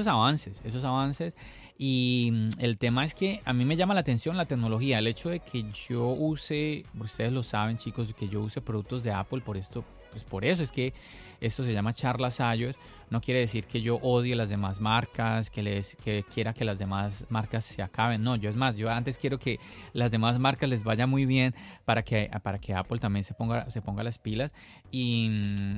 avances, 0.07 0.61
esos 0.63 0.83
avances. 0.83 1.35
Y 1.77 2.29
mm, 2.31 2.49
el 2.59 2.77
tema 2.77 3.05
es 3.05 3.13
que 3.13 3.41
a 3.45 3.53
mí 3.53 3.65
me 3.65 3.75
llama 3.75 3.93
la 3.93 4.01
atención 4.01 4.37
la 4.37 4.45
tecnología, 4.45 4.99
el 4.99 5.07
hecho 5.07 5.29
de 5.29 5.39
que 5.39 5.65
yo 5.87 6.07
use, 6.07 6.83
ustedes 6.99 7.31
lo 7.31 7.43
saben 7.43 7.77
chicos, 7.77 8.13
que 8.13 8.27
yo 8.27 8.41
use 8.41 8.61
productos 8.61 9.03
de 9.03 9.11
Apple, 9.11 9.41
por 9.41 9.57
esto, 9.57 9.83
pues 10.11 10.23
por 10.23 10.43
eso 10.45 10.63
es 10.63 10.71
que 10.71 10.93
esto 11.39 11.63
se 11.63 11.73
llama 11.73 11.93
charlas 11.93 12.39
iOS. 12.39 12.75
No 13.09 13.21
quiere 13.21 13.39
decir 13.39 13.65
que 13.65 13.81
yo 13.81 13.97
odie 14.01 14.35
las 14.35 14.49
demás 14.49 14.81
marcas, 14.81 15.49
que, 15.49 15.63
les, 15.63 15.95
que 15.95 16.23
quiera 16.23 16.53
que 16.53 16.65
las 16.65 16.77
demás 16.77 17.25
marcas 17.29 17.63
se 17.63 17.81
acaben. 17.81 18.21
No, 18.21 18.35
yo 18.35 18.49
es 18.49 18.57
más, 18.57 18.75
yo 18.75 18.89
antes 18.89 19.17
quiero 19.17 19.39
que 19.39 19.59
las 19.93 20.11
demás 20.11 20.37
marcas 20.39 20.69
les 20.69 20.83
vaya 20.83 21.07
muy 21.07 21.25
bien 21.25 21.55
para 21.85 22.03
que, 22.03 22.29
para 22.43 22.59
que 22.59 22.73
Apple 22.73 22.99
también 22.99 23.23
se 23.23 23.33
ponga, 23.33 23.69
se 23.69 23.81
ponga 23.81 24.03
las 24.03 24.19
pilas. 24.19 24.53
Y, 24.91 25.29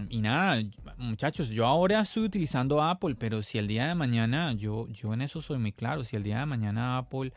y 0.10 0.22
nada, 0.22 0.60
muchachos, 0.98 1.50
yo 1.50 1.68
ahora 1.68 2.01
estoy 2.01 2.24
utilizando 2.24 2.82
Apple, 2.82 3.15
pero 3.20 3.44
si 3.44 3.60
el 3.60 3.68
día 3.68 3.88
de 3.88 3.94
mañana, 3.94 4.53
yo, 4.53 4.88
yo 4.89 5.13
en 5.13 5.22
eso 5.22 5.39
soy 5.41 5.60
muy 5.60 5.72
claro, 5.72 5.88
si 6.03 6.15
el 6.15 6.24
día 6.24 6.39
de 6.39 6.46
mañana 6.46 6.98
Apple 6.98 7.34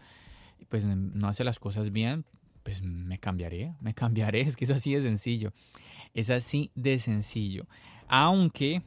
pues 0.69 0.85
no 0.85 1.29
hace 1.29 1.45
las 1.45 1.59
cosas 1.59 1.93
bien, 1.93 2.25
pues 2.63 2.83
me 2.83 3.19
cambiaré, 3.19 3.75
me 3.81 3.95
cambiaré, 3.95 4.43
es 4.43 4.57
que 4.57 4.65
es 4.65 4.71
así 4.71 4.95
de 4.95 5.03
sencillo. 5.03 5.53
Es 6.15 6.31
así 6.31 6.71
de 6.75 6.99
sencillo. 6.99 7.67
Aunque 8.09 8.83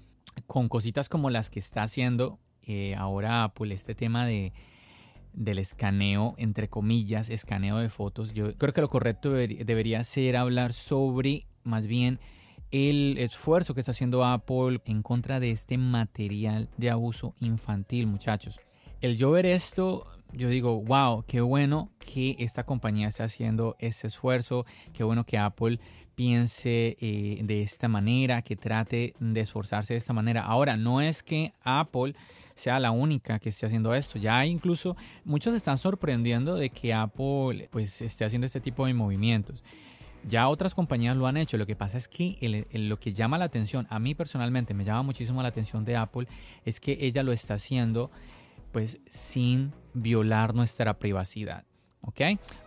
con 0.48 0.70
cositas 0.70 1.10
como 1.10 1.30
las 1.30 1.50
que 1.50 1.60
está 1.60 1.84
haciendo 1.84 2.40
eh, 2.62 2.96
ahora 2.96 3.44
Apple, 3.44 3.74
este 3.74 3.96
tema 3.96 4.26
de, 4.26 4.54
del 5.34 5.60
escaneo, 5.60 6.36
entre 6.38 6.70
comillas, 6.70 7.30
escaneo 7.30 7.78
de 7.78 7.90
fotos, 7.90 8.34
yo 8.34 8.56
creo 8.58 8.74
que 8.74 8.82
lo 8.82 8.90
correcto 8.90 9.32
debería 9.32 10.04
ser 10.04 10.38
hablar 10.38 10.74
sobre 10.74 11.48
más 11.64 11.88
bien 11.88 12.20
el 12.72 13.18
esfuerzo 13.18 13.74
que 13.74 13.80
está 13.80 13.92
haciendo 13.92 14.26
Apple 14.26 14.82
en 14.86 15.02
contra 15.02 15.40
de 15.40 15.52
este 15.52 15.78
material 15.78 16.70
de 16.78 16.90
abuso 16.90 17.34
infantil, 17.40 18.08
muchachos. 18.08 18.60
El 19.06 19.18
yo 19.18 19.30
ver 19.30 19.46
esto 19.46 20.08
yo 20.34 20.50
digo, 20.50 20.82
wow, 20.82 21.24
qué 21.28 21.40
bueno 21.40 21.92
que 22.00 22.36
esta 22.40 22.64
compañía 22.64 23.10
esté 23.10 23.22
haciendo 23.22 23.76
este 23.78 24.08
esfuerzo, 24.08 24.66
qué 24.94 25.04
bueno 25.04 25.26
que 25.26 25.38
Apple 25.38 25.80
piense 26.16 26.98
eh, 27.00 27.40
de 27.44 27.62
esta 27.62 27.88
manera, 27.88 28.42
que 28.42 28.56
trate 28.56 29.14
de 29.20 29.42
esforzarse 29.42 29.94
de 29.94 30.00
esta 30.00 30.12
manera. 30.12 30.42
Ahora, 30.42 30.76
no 30.76 31.02
es 31.02 31.22
que 31.22 31.54
Apple 31.64 32.16
sea 32.56 32.80
la 32.80 32.90
única 32.90 33.38
que 33.38 33.50
esté 33.50 33.68
haciendo 33.68 33.94
esto. 33.94 34.18
Ya 34.18 34.44
incluso 34.44 34.98
muchos 35.24 35.54
están 35.54 35.78
sorprendiendo 35.78 36.56
de 36.56 36.72
que 36.72 36.92
Apple 36.92 37.70
pues 37.70 38.02
esté 38.02 38.26
haciendo 38.26 38.48
este 38.48 38.60
tipo 38.60 38.88
de 38.88 38.96
movimientos. 38.96 39.64
Ya 40.28 40.48
otras 40.50 40.74
compañías 40.74 41.16
lo 41.16 41.28
han 41.28 41.38
hecho. 41.38 41.58
Lo 41.58 41.68
que 41.68 41.76
pasa 41.76 42.00
es 42.00 42.08
que 42.08 42.66
lo 42.74 43.00
que 43.00 43.14
llama 43.14 43.38
la 43.38 43.46
atención, 43.46 43.86
a 43.92 44.00
mí 44.00 44.16
personalmente 44.16 44.74
me 44.74 44.84
llama 44.84 45.04
muchísimo 45.04 45.44
la 45.44 45.50
atención 45.50 45.86
de 45.86 45.96
Apple, 45.96 46.28
es 46.66 46.80
que 46.80 46.98
ella 47.02 47.22
lo 47.22 47.32
está 47.32 47.54
haciendo 47.54 48.10
pues 48.76 49.00
sin 49.06 49.72
violar 49.94 50.54
nuestra 50.54 51.00
privacidad. 51.00 51.64
¿Ok? 52.02 52.20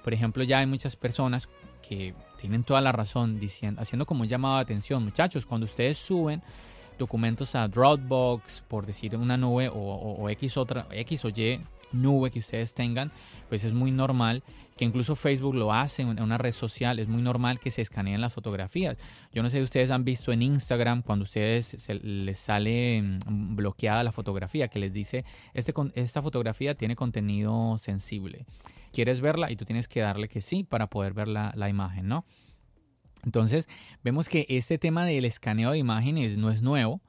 Por 0.02 0.14
ejemplo, 0.14 0.42
ya 0.42 0.60
hay 0.60 0.66
muchas 0.66 0.96
personas 0.96 1.50
que 1.86 2.14
tienen 2.38 2.64
toda 2.64 2.80
la 2.80 2.92
razón 2.92 3.38
diciendo, 3.38 3.82
haciendo 3.82 4.06
como 4.06 4.22
un 4.22 4.28
llamado 4.28 4.56
de 4.56 4.62
atención. 4.62 5.04
Muchachos, 5.04 5.44
cuando 5.44 5.66
ustedes 5.66 5.98
suben 5.98 6.42
documentos 6.98 7.54
a 7.54 7.68
Dropbox, 7.68 8.62
por 8.62 8.86
decir 8.86 9.14
una 9.18 9.36
nube 9.36 9.68
o, 9.70 10.26
X, 10.30 10.56
otra, 10.56 10.86
X 10.92 11.26
o 11.26 11.28
Y 11.28 11.60
nube 11.92 12.30
que 12.30 12.38
ustedes 12.38 12.74
tengan, 12.74 13.12
pues 13.48 13.64
es 13.64 13.72
muy 13.72 13.90
normal 13.90 14.42
que 14.78 14.84
incluso 14.84 15.16
Facebook 15.16 15.56
lo 15.56 15.72
hace 15.72 16.02
en 16.02 16.22
una 16.22 16.38
red 16.38 16.52
social, 16.52 17.00
es 17.00 17.08
muy 17.08 17.20
normal 17.20 17.58
que 17.58 17.70
se 17.70 17.82
escaneen 17.82 18.20
las 18.20 18.32
fotografías. 18.32 18.96
Yo 19.34 19.42
no 19.42 19.50
sé 19.50 19.58
si 19.58 19.64
ustedes 19.64 19.90
han 19.90 20.04
visto 20.04 20.32
en 20.32 20.40
Instagram 20.40 21.02
cuando 21.02 21.24
ustedes 21.24 21.66
se, 21.66 21.94
les 21.94 22.38
sale 22.38 23.02
mm, 23.02 23.56
bloqueada 23.56 24.04
la 24.04 24.12
fotografía, 24.12 24.68
que 24.68 24.78
les 24.78 24.92
dice, 24.92 25.24
este, 25.52 25.74
esta 25.94 26.22
fotografía 26.22 26.76
tiene 26.76 26.94
contenido 26.94 27.76
sensible. 27.76 28.46
¿Quieres 28.92 29.20
verla? 29.20 29.50
Y 29.50 29.56
tú 29.56 29.64
tienes 29.64 29.88
que 29.88 30.00
darle 30.00 30.28
que 30.28 30.40
sí 30.40 30.62
para 30.62 30.86
poder 30.86 31.12
ver 31.12 31.28
la, 31.28 31.52
la 31.56 31.68
imagen, 31.68 32.06
¿no? 32.06 32.24
Entonces, 33.24 33.68
vemos 34.04 34.28
que 34.28 34.46
este 34.48 34.78
tema 34.78 35.04
del 35.04 35.24
escaneo 35.24 35.72
de 35.72 35.78
imágenes 35.78 36.38
no 36.38 36.50
es 36.50 36.62
nuevo. 36.62 37.00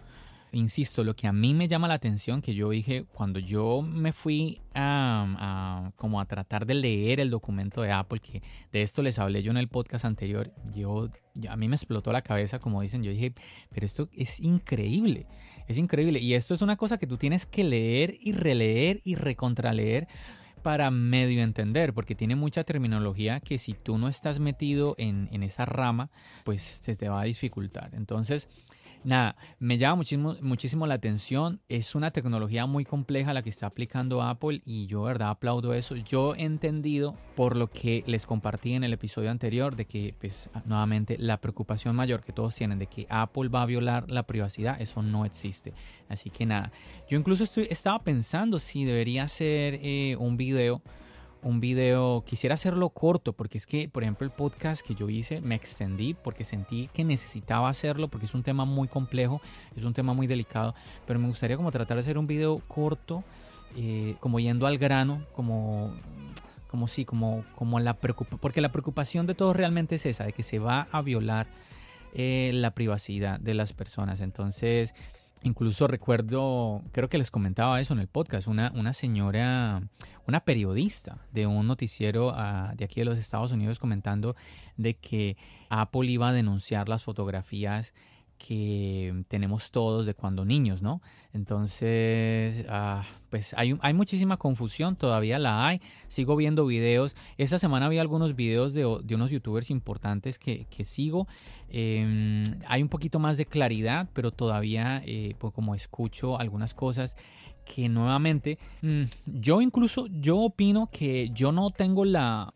Insisto, 0.52 1.04
lo 1.04 1.16
que 1.16 1.28
a 1.28 1.32
mí 1.32 1.54
me 1.54 1.68
llama 1.68 1.88
la 1.88 1.94
atención, 1.94 2.42
que 2.42 2.56
yo 2.56 2.72
dije, 2.72 3.06
cuando 3.14 3.40
yo 3.40 3.84
me 3.84 4.14
fui 4.14 4.62
a, 4.74 5.92
como 5.96 6.20
a 6.20 6.26
tratar 6.26 6.66
de 6.66 6.74
leer 6.74 7.20
el 7.20 7.30
documento 7.30 7.84
de 7.84 7.92
Apple, 7.92 8.20
que 8.20 8.42
de 8.72 8.82
esto 8.82 9.04
les 9.04 9.20
hablé 9.20 9.44
yo 9.44 9.52
en 9.52 9.58
el 9.58 9.68
podcast 9.68 10.06
anterior, 10.06 10.52
yo, 10.74 11.10
a 11.48 11.56
mí 11.56 11.68
me 11.68 11.76
explotó 11.76 12.12
la 12.12 12.24
cabeza, 12.24 12.58
como 12.58 12.82
dicen, 12.82 13.04
yo 13.04 13.12
dije, 13.12 13.34
pero 13.70 13.86
esto 13.86 14.10
es 14.12 14.40
increíble, 14.40 15.28
es 15.68 15.78
increíble. 15.78 16.20
Y 16.20 16.34
esto 16.34 16.56
es 16.56 16.64
una 16.64 16.78
cosa 16.78 16.98
que 16.98 17.06
tú 17.06 17.18
tienes 17.18 17.46
que 17.46 17.64
leer 17.64 18.18
y 18.20 18.32
releer 18.32 19.02
y 19.04 19.16
recontraleer 19.16 20.08
para 20.64 20.90
medio 20.90 21.44
entender, 21.44 21.94
porque 21.94 22.16
tiene 22.16 22.36
mucha 22.36 22.64
terminología 22.64 23.40
que 23.40 23.60
si 23.60 23.74
tú 23.76 24.00
no 24.00 24.08
estás 24.08 24.40
metido 24.40 24.96
en, 24.98 25.30
en 25.32 25.44
esa 25.44 25.66
rama, 25.66 26.10
pues 26.44 26.64
se 26.64 26.96
te 26.96 27.08
va 27.08 27.22
a 27.22 27.26
dificultar. 27.26 27.92
Entonces, 27.94 28.50
nada, 29.04 29.36
me 29.60 29.78
llama 29.78 29.98
muchísimo, 29.98 30.36
muchísimo 30.42 30.88
la 30.88 30.96
atención. 30.96 31.62
Es 31.70 31.96
una 31.96 32.12
tecnología 32.12 32.66
muy 32.66 32.86
compleja 32.86 33.34
la 33.34 33.42
que 33.42 33.50
está 33.50 33.68
aplicando 33.68 34.22
Apple 34.22 34.62
y 34.66 34.88
yo, 34.88 35.04
verdad, 35.04 35.30
aplaudo 35.30 35.74
eso. 35.74 35.96
Yo 35.96 36.36
he 36.36 36.44
entendido 36.44 37.16
por 37.36 37.58
lo 37.58 37.70
que 37.70 38.04
les 38.08 38.26
compartí 38.26 38.74
en 38.74 38.84
el 38.84 38.94
episodio 38.94 39.32
anterior 39.32 39.76
de 39.76 39.86
que, 39.86 40.14
pues, 40.20 40.50
nuevamente, 40.66 41.18
la 41.18 41.42
preocupación 41.42 41.96
mayor 41.96 42.24
que 42.24 42.34
todos 42.34 42.56
tienen 42.56 42.80
de 42.80 42.88
que 42.88 43.08
Apple 43.10 43.50
va 43.50 43.64
a 43.64 43.66
violar 43.66 44.10
la 44.10 44.24
privacidad, 44.24 44.82
eso 44.82 45.02
no 45.02 45.26
existe. 45.26 45.74
Así 46.08 46.30
que 46.30 46.46
nada, 46.46 46.72
yo 47.10 47.18
incluso 47.18 47.44
estoy, 47.44 47.68
estaba 47.70 48.00
pensando 48.00 48.60
si 48.60 48.86
debería 48.86 49.24
hacer 49.24 49.80
eh, 49.82 50.16
un 50.18 50.38
video 50.38 50.82
un 51.42 51.60
video, 51.60 52.24
quisiera 52.26 52.56
hacerlo 52.56 52.90
corto 52.90 53.34
porque 53.34 53.58
es 53.58 53.66
que, 53.66 53.88
por 53.88 54.04
ejemplo, 54.04 54.26
el 54.26 54.32
podcast 54.32 54.86
que 54.86 54.96
yo 54.96 55.10
hice 55.10 55.42
me 55.42 55.56
extendí 55.56 56.14
porque 56.14 56.44
sentí 56.44 56.90
que 56.94 57.04
necesitaba 57.04 57.70
hacerlo 57.70 58.08
porque 58.10 58.26
es 58.26 58.34
un 58.34 58.44
tema 58.44 58.66
muy 58.66 58.88
complejo, 58.88 59.42
es 59.76 59.84
un 59.84 59.94
tema 59.94 60.14
muy 60.14 60.28
delicado, 60.28 60.76
pero 61.08 61.20
me 61.20 61.28
gustaría 61.28 61.58
como 61.58 61.72
tratar 61.72 61.98
de 61.98 62.02
hacer 62.02 62.18
un 62.18 62.28
video 62.28 62.62
corto, 62.68 63.24
eh, 63.78 64.16
como 64.20 64.40
yendo 64.40 64.68
al 64.68 64.78
grano, 64.78 65.26
como 65.34 65.94
como 66.70 66.88
sí, 66.88 67.04
como, 67.04 67.44
como 67.56 67.80
la 67.80 67.96
preocupación, 67.96 68.40
porque 68.40 68.62
la 68.62 68.72
preocupación 68.72 69.26
de 69.26 69.34
todos 69.34 69.56
realmente 69.56 69.96
es 69.96 70.06
esa, 70.06 70.26
de 70.26 70.34
que 70.34 70.44
se 70.44 70.60
va 70.60 70.88
a 70.92 71.02
violar 71.02 71.48
eh, 72.14 72.52
la 72.54 72.76
privacidad 72.76 73.40
de 73.40 73.56
las 73.56 73.74
personas. 73.74 74.22
Entonces, 74.22 74.94
Incluso 75.42 75.88
recuerdo, 75.88 76.82
creo 76.92 77.08
que 77.08 77.18
les 77.18 77.32
comentaba 77.32 77.80
eso 77.80 77.94
en 77.94 78.00
el 78.00 78.08
podcast, 78.08 78.48
una, 78.48 78.74
una 78.76 78.92
señora, 78.92 79.82
una 80.30 80.40
periodista 80.40 81.18
de 81.34 81.48
un 81.48 81.68
noticiero 81.68 82.32
ah, 82.34 82.74
de 82.78 82.86
aquí 82.86 83.02
de 83.02 83.06
los 83.06 83.18
Estados 83.18 83.52
Unidos 83.52 83.80
comentando 83.80 84.36
de 84.78 84.94
que 84.96 85.36
Apple 85.70 86.10
iba 86.10 86.30
a 86.30 86.34
denunciar 86.34 86.88
las 86.88 87.04
fotografías 87.04 87.94
que 88.38 89.24
tenemos 89.28 89.70
todos 89.70 90.06
de 90.06 90.14
cuando 90.14 90.46
niños, 90.46 90.82
¿no? 90.82 91.02
Entonces, 91.34 92.66
ah, 92.70 93.04
pues 93.30 93.54
hay, 93.56 93.76
muchísima 93.94 94.38
confusión, 94.38 94.96
todavía 94.96 95.38
la 95.38 95.68
hay. 95.68 95.82
Sigo 96.08 96.36
viendo 96.38 96.66
videos. 96.66 97.16
Esta 97.38 97.60
semana 97.60 97.90
vi 97.90 97.98
algunos 97.98 98.36
videos 98.36 98.74
de, 98.74 98.86
unos 98.86 99.30
youtubers 99.30 99.70
importantes 99.70 100.40
que, 100.40 100.66
sigo. 100.86 101.28
Em, 101.70 102.44
hay 102.68 102.82
un 102.82 102.90
poquito 102.90 103.20
más 103.20 103.36
de 103.36 103.46
claridad, 103.46 104.08
pero 104.14 104.32
todavía, 104.32 105.04
eh, 105.06 105.36
pues 105.38 105.54
como 105.54 105.76
escucho 105.76 106.40
algunas 106.40 106.74
cosas 106.74 107.18
que 107.74 107.88
nuevamente, 107.88 108.58
mm, 108.82 109.04
yo 109.26 109.62
incluso, 109.62 110.08
yo 110.08 110.38
opino 110.40 110.90
que 110.92 111.30
yo 111.34 111.52
no 111.52 111.70
tengo 111.72 112.04
la, 112.04 112.54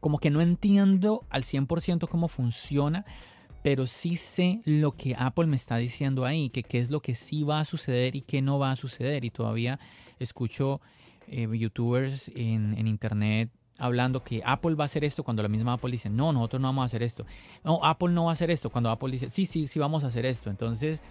como 0.00 0.18
que 0.18 0.30
no 0.30 0.40
entiendo 0.40 1.24
al 1.30 1.44
100% 1.44 2.08
cómo 2.08 2.28
funciona 2.28 3.04
pero 3.62 3.86
sí 3.86 4.16
sé 4.16 4.60
lo 4.64 4.92
que 4.92 5.14
Apple 5.18 5.46
me 5.46 5.56
está 5.56 5.76
diciendo 5.76 6.24
ahí, 6.24 6.50
que 6.50 6.62
qué 6.62 6.78
es 6.78 6.90
lo 6.90 7.00
que 7.00 7.14
sí 7.14 7.42
va 7.42 7.60
a 7.60 7.64
suceder 7.64 8.14
y 8.16 8.22
qué 8.22 8.40
no 8.40 8.58
va 8.58 8.70
a 8.70 8.76
suceder. 8.76 9.24
Y 9.24 9.30
todavía 9.30 9.78
escucho 10.18 10.80
eh, 11.26 11.48
youtubers 11.52 12.30
en, 12.34 12.86
internet 12.86 13.50
hablando 13.76 14.24
que 14.24 14.42
Apple 14.44 14.74
va 14.74 14.84
a 14.84 14.86
hacer 14.86 15.04
esto 15.04 15.22
cuando 15.22 15.42
la 15.42 15.48
misma 15.48 15.74
Apple 15.74 15.90
dice, 15.90 16.08
no, 16.08 16.32
nosotros 16.32 16.62
no 16.62 16.68
vamos 16.68 16.82
a 16.82 16.86
hacer 16.86 17.02
esto. 17.02 17.26
No, 17.62 17.84
Apple 17.84 18.10
no 18.10 18.24
va 18.24 18.30
a 18.30 18.32
hacer 18.32 18.50
esto 18.50 18.70
cuando 18.70 18.90
Apple 18.90 19.10
dice, 19.10 19.30
sí, 19.30 19.46
sí, 19.46 19.66
sí 19.66 19.78
vamos 19.78 20.02
a 20.04 20.08
hacer 20.08 20.26
esto. 20.26 20.50
Entonces, 20.50 21.02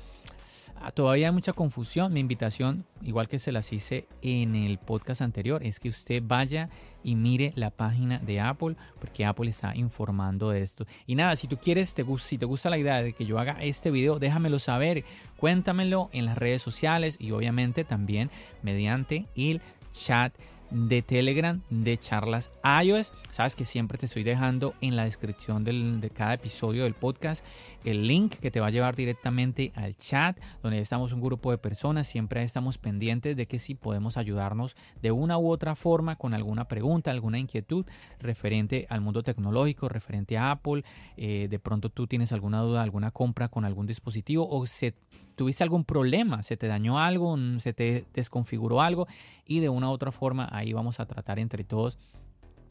todavía 0.93 1.27
hay 1.27 1.33
mucha 1.33 1.53
confusión. 1.53 2.13
Mi 2.13 2.19
invitación, 2.19 2.85
igual 3.01 3.27
que 3.27 3.39
se 3.39 3.51
las 3.51 3.71
hice 3.73 4.07
en 4.21 4.55
el 4.55 4.77
podcast 4.77 5.21
anterior, 5.21 5.63
es 5.63 5.79
que 5.79 5.89
usted 5.89 6.21
vaya 6.25 6.69
y 7.03 7.15
mire 7.15 7.53
la 7.55 7.69
página 7.69 8.19
de 8.19 8.39
Apple, 8.39 8.75
porque 8.99 9.25
Apple 9.25 9.49
está 9.49 9.75
informando 9.75 10.49
de 10.49 10.61
esto. 10.61 10.85
Y 11.05 11.15
nada, 11.15 11.35
si 11.35 11.47
tú 11.47 11.57
quieres, 11.57 11.93
te, 11.93 12.05
si 12.19 12.37
te 12.37 12.45
gusta 12.45 12.69
la 12.69 12.77
idea 12.77 13.01
de 13.01 13.13
que 13.13 13.25
yo 13.25 13.39
haga 13.39 13.57
este 13.61 13.91
video, 13.91 14.19
déjamelo 14.19 14.59
saber, 14.59 15.05
cuéntamelo 15.37 16.09
en 16.11 16.25
las 16.25 16.37
redes 16.37 16.61
sociales 16.61 17.17
y 17.19 17.31
obviamente 17.31 17.83
también 17.83 18.29
mediante 18.61 19.25
el 19.35 19.61
chat 19.93 20.33
de 20.69 21.01
Telegram 21.01 21.61
de 21.69 21.97
charlas 21.97 22.51
iOS. 22.83 23.13
Sabes 23.31 23.55
que 23.55 23.65
siempre 23.65 23.97
te 23.97 24.05
estoy 24.05 24.23
dejando 24.23 24.73
en 24.81 24.95
la 24.95 25.05
descripción 25.05 25.63
de 25.63 26.09
cada 26.09 26.33
episodio 26.33 26.83
del 26.83 26.93
podcast 26.93 27.45
el 27.87 28.05
link 28.05 28.35
que 28.35 28.51
te 28.51 28.59
va 28.59 28.67
a 28.67 28.69
llevar 28.69 28.95
directamente 28.95 29.71
al 29.75 29.95
chat 29.95 30.37
donde 30.61 30.79
estamos 30.79 31.13
un 31.13 31.21
grupo 31.21 31.51
de 31.51 31.57
personas. 31.57 32.07
Siempre 32.07 32.43
estamos 32.43 32.77
pendientes 32.77 33.37
de 33.37 33.47
que 33.47 33.59
si 33.59 33.75
podemos 33.75 34.17
ayudarnos 34.17 34.75
de 35.01 35.11
una 35.11 35.37
u 35.37 35.49
otra 35.49 35.75
forma 35.75 36.17
con 36.17 36.33
alguna 36.33 36.67
pregunta, 36.67 37.11
alguna 37.11 37.39
inquietud 37.39 37.85
referente 38.19 38.87
al 38.89 39.01
mundo 39.01 39.23
tecnológico, 39.23 39.87
referente 39.87 40.37
a 40.37 40.51
Apple. 40.51 40.83
Eh, 41.15 41.47
de 41.49 41.59
pronto 41.59 41.89
tú 41.89 42.07
tienes 42.07 42.33
alguna 42.33 42.61
duda, 42.61 42.83
alguna 42.83 43.11
compra 43.11 43.47
con 43.47 43.63
algún 43.63 43.87
dispositivo 43.87 44.47
o 44.49 44.67
se 44.67 44.93
tuviste 45.35 45.63
algún 45.63 45.85
problema, 45.85 46.43
se 46.43 46.57
te 46.57 46.67
dañó 46.67 46.99
algo, 46.99 47.37
se 47.59 47.71
te 47.71 48.05
desconfiguró 48.13 48.81
algo 48.81 49.07
y 49.45 49.59
de 49.61 49.69
una 49.69 49.89
u 49.89 49.91
otra 49.91 50.11
forma 50.11 50.49
ahí 50.51 50.73
vamos 50.73 50.99
a 50.99 51.05
tratar 51.05 51.39
entre 51.39 51.63
todos 51.63 51.97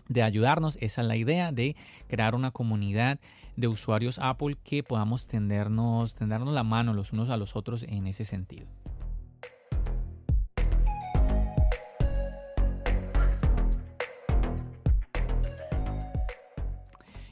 de 0.09 0.23
ayudarnos. 0.23 0.77
Esa 0.81 1.01
es 1.01 1.07
la 1.07 1.17
idea 1.17 1.53
de 1.53 1.77
crear 2.09 2.35
una 2.35 2.51
comunidad 2.51 3.19
de 3.57 3.69
usuarios 3.69 4.19
Apple 4.19 4.57
que 4.63 4.83
podamos 4.83 5.27
tendernos, 5.27 6.15
tendernos 6.15 6.53
la 6.55 6.63
mano 6.63 6.93
los 6.93 7.13
unos 7.13 7.31
a 7.31 7.37
los 7.37 7.57
otros 7.57 7.83
en 7.85 8.07
ese 8.07 8.25
sentido. 8.25 8.67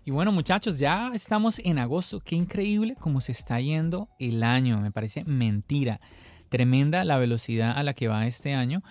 Y 0.06 0.10
bueno 0.10 0.32
muchachos, 0.32 0.78
ya 0.78 1.12
estamos 1.14 1.58
en 1.60 1.78
agosto. 1.78 2.20
Qué 2.20 2.36
increíble 2.36 2.94
cómo 3.00 3.22
se 3.22 3.32
está 3.32 3.58
yendo 3.58 4.10
el 4.18 4.42
año. 4.42 4.78
Me 4.80 4.90
parece 4.90 5.24
mentira. 5.24 5.98
Tremenda 6.50 7.04
la 7.04 7.16
velocidad 7.16 7.76
a 7.76 7.82
la 7.82 7.94
que 7.94 8.08
va 8.08 8.26
este 8.26 8.52
año. 8.52 8.82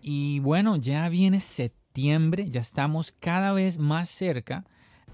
Y 0.00 0.40
bueno, 0.40 0.76
ya 0.76 1.06
viene 1.10 1.42
septiembre. 1.42 2.48
Ya 2.48 2.60
estamos 2.60 3.12
cada 3.12 3.52
vez 3.52 3.78
más 3.78 4.08
cerca 4.08 4.64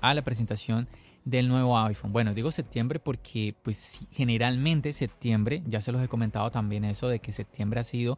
a 0.01 0.15
la 0.15 0.23
presentación 0.23 0.89
del 1.29 1.49
nuevo 1.49 1.79
iPhone. 1.79 2.13
Bueno, 2.13 2.33
digo 2.33 2.51
septiembre 2.51 2.99
porque 2.99 3.55
pues 3.63 4.01
generalmente 4.13 4.95
septiembre, 4.95 5.63
ya 5.67 5.81
se 5.81 5.93
los 5.93 6.03
he 6.03 6.09
comentado 6.09 6.51
también 6.51 6.87
eso 6.87 7.09
de 7.09 7.19
que 7.19 7.33
septiembre 7.33 7.81
ha 7.81 7.85
sido 7.85 8.17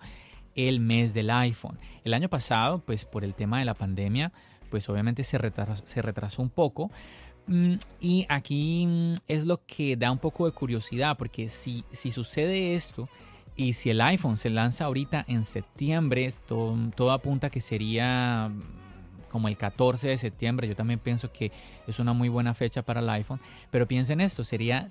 el 0.55 0.79
mes 0.79 1.13
del 1.13 1.31
iPhone. 1.31 1.79
El 2.05 2.15
año 2.15 2.29
pasado, 2.29 2.79
pues 2.79 3.05
por 3.05 3.25
el 3.25 3.35
tema 3.35 3.59
de 3.59 3.65
la 3.65 3.75
pandemia, 3.75 4.33
pues 4.71 4.89
obviamente 4.89 5.25
se 5.25 5.39
retrasó, 5.39 6.41
un 6.41 6.51
poco. 6.51 6.93
Mm, 7.49 7.75
y 8.01 8.27
aquí 8.29 8.87
mm, 8.87 9.15
es 9.27 9.45
lo 9.45 9.65
que 9.67 9.97
da 9.97 10.13
un 10.13 10.19
poco 10.19 10.47
de 10.47 10.53
curiosidad, 10.53 11.17
porque 11.19 11.49
si, 11.49 11.85
si 11.91 12.13
sucede 12.13 12.77
esto 12.77 13.09
y 13.57 13.73
si 13.73 13.91
el 13.91 14.01
iPhone 14.03 14.37
se 14.37 14.51
lanza 14.51 14.85
ahorita 14.85 15.25
en 15.27 15.45
septiembre, 15.45 16.29
todo, 16.47 16.77
todo 16.95 17.11
apunta 17.11 17.51
que 17.51 17.61
sería 17.61 18.53
como 19.31 19.49
el 19.49 19.57
14 19.57 20.09
de 20.09 20.19
septiembre. 20.19 20.69
Yo 20.69 20.77
también 20.77 20.99
pienso 20.99 21.33
que 21.33 21.51
es 21.87 21.99
una 21.99 22.13
muy 22.13 22.29
buena 22.29 22.55
fecha 22.55 22.83
para 22.83 23.01
el 23.01 23.09
iPhone. 23.09 23.41
Pero 23.71 23.89
piensen 23.89 24.21
esto, 24.21 24.45
sería, 24.45 24.89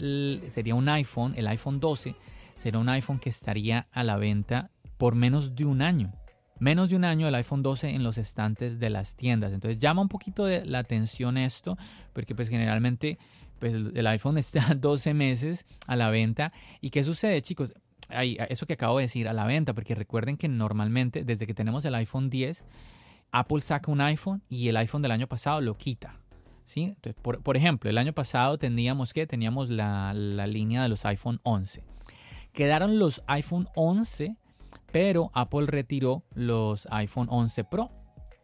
sería 0.54 0.76
un 0.76 0.90
iPhone, 0.90 1.34
el 1.36 1.48
iPhone 1.48 1.80
12, 1.80 2.16
sería 2.56 2.80
un 2.80 2.90
iPhone 2.90 3.20
que 3.20 3.30
estaría 3.30 3.88
a 3.92 4.04
la 4.04 4.18
venta 4.18 4.72
por 4.98 5.16
menos 5.16 5.56
de 5.56 5.66
un 5.66 5.82
año. 5.82 6.12
Menos 6.60 6.90
de 6.90 6.98
un 6.98 7.06
año 7.06 7.28
el 7.28 7.36
iPhone 7.36 7.64
12 7.64 7.90
en 7.90 8.04
los 8.04 8.18
estantes 8.18 8.80
de 8.80 8.90
las 8.90 9.16
tiendas. 9.16 9.54
Entonces 9.54 9.78
llama 9.78 10.02
un 10.02 10.10
poquito 10.10 10.46
de 10.46 10.66
la 10.66 10.80
atención 10.80 11.38
esto, 11.38 11.78
porque 12.12 12.36
pues 12.36 12.50
generalmente 12.50 13.18
pues, 13.60 13.74
el 13.74 14.08
iPhone 14.08 14.38
está 14.40 14.76
12 14.76 15.14
meses 15.14 15.66
a 15.88 15.96
la 15.96 16.10
venta. 16.10 16.52
¿Y 16.82 16.90
qué 16.90 17.04
sucede, 17.04 17.42
chicos? 17.42 17.74
eso 18.12 18.66
que 18.66 18.74
acabo 18.74 18.98
de 18.98 19.04
decir, 19.04 19.28
a 19.28 19.34
la 19.34 19.46
venta, 19.46 19.74
porque 19.74 19.96
recuerden 19.96 20.38
que 20.38 20.48
normalmente 20.48 21.24
desde 21.24 21.46
que 21.46 21.54
tenemos 21.54 21.86
el 21.86 21.96
iPhone 21.96 22.30
10, 22.30 22.64
Apple 23.32 23.62
saca 23.62 23.92
un 23.92 24.02
iPhone 24.02 24.42
y 24.50 24.68
el 24.68 24.78
iPhone 24.78 25.02
del 25.02 25.12
año 25.12 25.28
pasado 25.28 25.62
lo 25.62 25.78
quita. 25.78 26.16
¿sí? 26.66 26.96
por, 27.22 27.58
ejemplo, 27.58 27.90
el 27.90 27.98
año 27.98 28.14
pasado 28.14 28.60
teníamos 28.60 29.12
que 29.12 29.26
teníamos 29.26 29.70
la, 29.70 30.14
la 30.14 30.46
línea 30.46 30.84
de 30.84 30.90
los 30.90 31.04
iPhone 31.06 31.40
11. 31.44 31.84
Quedaron 32.54 33.00
los 33.00 33.24
iPhone 33.28 33.68
11, 33.76 34.36
pero 34.92 35.32
Apple 35.34 35.66
retiró 35.66 36.24
los 36.34 36.88
iPhone 36.92 37.28
11 37.30 37.64
Pro. 37.64 37.90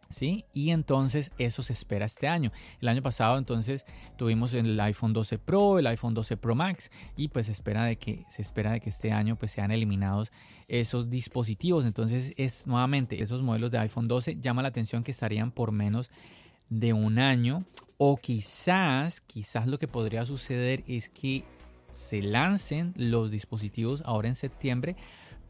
¿Sí? 0.08 0.44
Y 0.52 0.70
entonces 0.70 1.32
eso 1.38 1.62
se 1.62 1.72
espera 1.72 2.06
este 2.06 2.28
año. 2.28 2.52
El 2.80 2.88
año 2.88 3.02
pasado 3.02 3.38
entonces 3.38 3.84
tuvimos 4.16 4.54
el 4.54 4.78
iPhone 4.80 5.12
12 5.12 5.38
Pro, 5.38 5.78
el 5.78 5.86
iPhone 5.86 6.14
12 6.14 6.36
Pro 6.36 6.54
Max 6.54 6.90
y 7.16 7.28
pues 7.28 7.48
espera 7.48 7.84
de 7.84 7.96
que 7.96 8.24
se 8.28 8.42
espera 8.42 8.72
de 8.72 8.80
que 8.80 8.90
este 8.90 9.12
año 9.12 9.36
pues 9.36 9.52
sean 9.52 9.70
eliminados 9.70 10.32
esos 10.68 11.10
dispositivos. 11.10 11.84
Entonces 11.84 12.32
es 12.36 12.66
nuevamente 12.66 13.22
esos 13.22 13.42
modelos 13.42 13.70
de 13.70 13.78
iPhone 13.78 14.08
12 14.08 14.38
llama 14.40 14.62
la 14.62 14.68
atención 14.68 15.02
que 15.02 15.10
estarían 15.10 15.50
por 15.50 15.72
menos 15.72 16.10
de 16.68 16.92
un 16.92 17.18
año 17.18 17.64
o 17.98 18.16
quizás 18.16 19.20
quizás 19.20 19.66
lo 19.66 19.78
que 19.78 19.88
podría 19.88 20.26
suceder 20.26 20.82
es 20.86 21.08
que 21.08 21.44
se 21.92 22.20
lancen 22.22 22.92
los 22.96 23.30
dispositivos 23.30 24.02
ahora 24.04 24.28
en 24.28 24.34
septiembre 24.34 24.96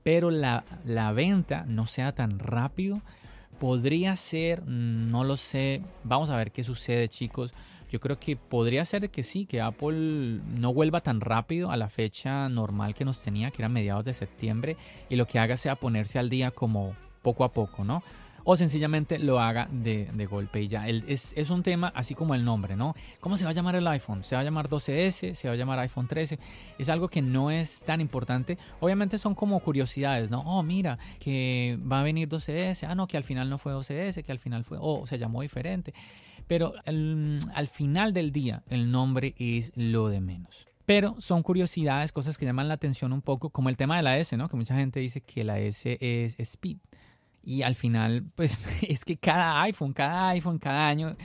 pero 0.03 0.31
la, 0.31 0.65
la 0.85 1.13
venta 1.13 1.65
no 1.67 1.87
sea 1.87 2.15
tan 2.15 2.39
rápido 2.39 3.01
Podría 3.59 4.17
ser, 4.17 4.67
no 4.67 5.25
lo 5.25 5.37
sé. 5.37 5.83
Vamos 6.05 6.31
a 6.31 6.37
ver 6.37 6.53
qué 6.53 6.63
sucede, 6.63 7.09
chicos. 7.09 7.55
Yo 7.91 8.01
creo 8.01 8.19
que 8.19 8.37
podría 8.37 8.85
ser 8.85 9.11
que 9.11 9.23
sí, 9.23 9.47
que 9.47 9.61
Apple 9.61 10.41
no 10.59 10.75
vuelva 10.75 11.01
tan 11.01 11.21
rápido 11.21 11.71
a 11.71 11.77
la 11.77 11.89
fecha 11.89 12.49
normal 12.49 12.95
que 12.95 13.05
nos 13.05 13.23
tenía, 13.23 13.51
que 13.51 13.63
era 13.63 13.69
mediados 13.69 14.05
de 14.05 14.13
septiembre, 14.13 14.77
y 15.09 15.17
lo 15.17 15.27
que 15.27 15.39
haga 15.39 15.57
sea 15.57 15.77
ponerse 15.77 16.19
al 16.19 16.29
día 16.29 16.51
como 16.51 16.97
poco 17.23 17.45
a 17.45 17.53
poco, 17.53 17.85
¿no? 17.85 18.03
O 18.49 18.57
sencillamente 18.57 19.19
lo 19.19 19.41
haga 19.41 19.69
de, 19.73 20.27
golpe 20.31 20.63
y 20.63 20.69
ya. 20.69 20.87
es, 20.87 21.33
es, 21.37 21.51
un 21.51 21.65
tema 21.65 21.93
así 21.97 22.15
como 22.15 22.33
el 22.33 22.45
nombre, 22.45 22.77
¿no? 22.77 22.95
¿Cómo 23.19 23.37
se 23.37 23.45
va 23.45 23.51
a 23.51 23.53
llamar 23.53 23.75
el 23.75 23.87
iPhone? 23.89 24.23
¿Se 24.23 24.37
va 24.37 24.43
a 24.43 24.45
llamar 24.45 24.69
12S? 24.69 25.35
¿Se 25.35 25.49
va 25.49 25.55
a 25.55 25.57
llamar 25.57 25.81
iPhone 25.81 26.07
13? 26.07 26.39
Es 26.79 26.89
algo 26.89 27.09
que 27.09 27.23
no 27.23 27.51
es 27.51 27.83
tan 27.83 28.01
importante. 28.01 28.57
Obviamente 28.79 29.19
son 29.19 29.35
como 29.35 29.59
curiosidades, 29.59 30.31
¿no? 30.31 30.43
Oh, 30.43 30.63
mira, 30.63 30.97
que 31.19 31.77
va 31.91 32.01
a 32.01 32.03
venir 32.05 32.29
12S. 32.29 32.87
Ah, 32.89 32.95
no, 32.95 33.09
que 33.09 33.17
al 33.17 33.25
final 33.25 33.51
no 33.51 33.59
fue 33.59 33.73
12S, 33.73 34.23
que 34.23 34.31
al 34.31 34.39
final 34.39 34.63
fue, 34.63 34.79
oh, 34.81 35.05
se 35.09 35.19
llamó 35.19 35.43
diferente. 35.43 35.93
Pero 36.47 36.73
al 36.87 37.69
final 37.69 38.13
del 38.13 38.31
día, 38.31 38.63
el 38.69 38.93
nombre 38.93 39.35
es 39.39 39.73
lo 39.75 40.09
de 40.09 40.21
menos. 40.21 40.69
Pero 40.85 41.17
son 41.19 41.43
curiosidades, 41.43 42.13
cosas 42.13 42.39
que 42.39 42.47
llaman 42.47 42.69
la 42.69 42.75
atención 42.75 43.13
un 43.13 43.23
poco, 43.23 43.51
como 43.51 43.71
el 43.71 43.77
tema 43.77 43.97
de 43.97 44.05
la 44.05 44.19
S, 44.19 44.37
¿no? 44.37 44.49
Que 44.49 44.57
mucha 44.57 44.77
gente 44.77 45.01
dice 45.01 45.21
que 45.21 45.43
la 45.43 45.59
S 45.59 45.99
es 46.01 46.39
Speed. 46.39 46.79
Y 47.47 47.63
al 47.63 47.77
final, 47.77 48.25
pues 48.35 48.67
es 48.83 49.05
que 49.05 49.17
cada 49.17 49.63
iPhone, 49.63 49.93
cada 49.93 50.31
iPhone, 50.31 50.59
cada 50.59 50.89
año 50.89 51.17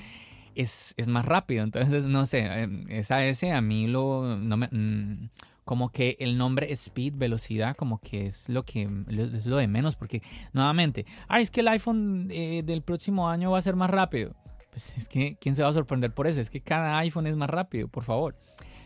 es, 0.56 0.96
más 1.08 1.26
rápido. 1.26 1.64
Entonces, 1.64 2.06
no 2.06 2.26
sé, 2.28 2.46
em, 2.46 2.86
esa 2.90 3.26
S 3.26 3.52
a 3.52 3.60
mí 3.60 3.88
lo... 3.88 4.38
Mm, 4.38 5.30
como 5.66 5.90
que 5.90 6.18
el 6.20 6.38
nombre 6.38 6.72
speed, 6.74 7.14
velocidad, 7.16 7.76
como 7.76 8.00
que 8.00 8.26
es 8.26 8.50
lo 8.50 8.64
que 8.64 8.90
es 9.10 9.46
lo 9.46 9.58
de 9.58 9.68
menos, 9.68 9.96
porque 9.96 10.22
nuevamente, 10.54 11.06
ah, 11.28 11.40
es 11.40 11.50
que 11.50 11.62
el 11.62 11.68
iPhone 11.70 12.28
eh, 12.30 12.62
del 12.66 12.82
próximo 12.82 13.30
año 13.30 13.52
va 13.52 13.60
a 13.60 13.62
ser 13.62 13.76
más 13.76 13.90
rápido. 13.90 14.36
Pues 14.72 14.98
es 14.98 15.08
que, 15.08 15.38
¿quién 15.40 15.56
se 15.56 15.64
va 15.64 15.70
a 15.70 15.74
sorprender 15.74 16.14
por 16.14 16.28
eso? 16.28 16.42
Es 16.42 16.50
que 16.50 16.62
cada 16.62 16.98
iPhone 16.98 17.28
es 17.28 17.36
más 17.36 17.50
rápido, 17.50 17.88
por 17.88 18.04
favor. 18.04 18.36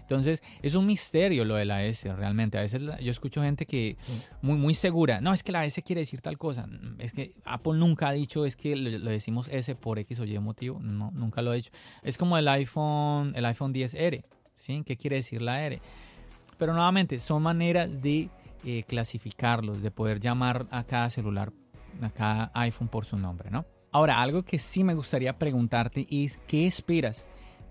Entonces, 0.06 0.44
es 0.62 0.76
un 0.76 0.86
misterio 0.86 1.46
lo 1.46 1.56
de 1.56 1.66
la 1.66 1.84
S 1.84 2.14
realmente. 2.14 2.60
A 2.60 2.62
veces 2.62 2.80
yo 3.02 3.10
escucho 3.10 3.42
gente 3.42 3.66
que 3.66 3.98
muy, 4.44 4.56
muy 4.58 4.76
segura, 4.76 5.20
no, 5.20 5.34
es 5.34 5.42
que 5.42 5.52
la 5.52 5.66
S 5.66 5.82
quiere 5.82 6.02
decir 6.02 6.22
tal 6.22 6.38
cosa. 6.38 6.68
Es 7.00 7.12
que 7.12 7.34
Apple 7.44 7.74
nunca 7.74 8.10
ha 8.10 8.12
dicho, 8.12 8.46
es 8.46 8.56
que 8.56 8.76
lo, 8.76 9.10
decimos 9.10 9.50
S 9.52 9.74
por 9.74 9.98
X 9.98 10.20
o 10.20 10.26
Y 10.26 10.38
motivo. 10.38 10.80
No, 10.80 11.10
nunca 11.12 11.42
lo 11.42 11.52
ha 11.52 11.56
dicho. 11.56 11.72
Es 12.04 12.20
como 12.20 12.38
el 12.38 12.48
iPhone, 12.48 13.34
el 13.36 13.46
iPhone 13.46 13.74
10R, 13.74 14.24
¿sí? 14.54 14.84
¿Qué 14.86 14.96
quiere 14.96 15.16
decir 15.16 15.42
la 15.42 15.66
R? 15.66 15.82
Pero 16.60 16.74
nuevamente, 16.74 17.18
son 17.18 17.42
maneras 17.42 18.00
de 18.02 18.30
eh, 18.64 18.84
clasificarlos, 18.88 19.82
de 19.82 19.90
poder 19.90 20.20
llamar 20.20 20.68
a 20.70 20.84
cada 20.84 21.10
celular, 21.10 21.52
a 22.02 22.12
cada 22.12 22.52
iPhone 22.54 22.90
por 22.90 23.06
su 23.06 23.18
nombre, 23.18 23.50
¿no? 23.50 23.66
Ahora, 23.92 24.22
algo 24.22 24.44
que 24.44 24.60
sí 24.60 24.84
me 24.84 24.94
gustaría 24.94 25.38
preguntarte 25.40 26.06
es, 26.12 26.38
¿qué 26.48 26.68
esperas 26.68 27.26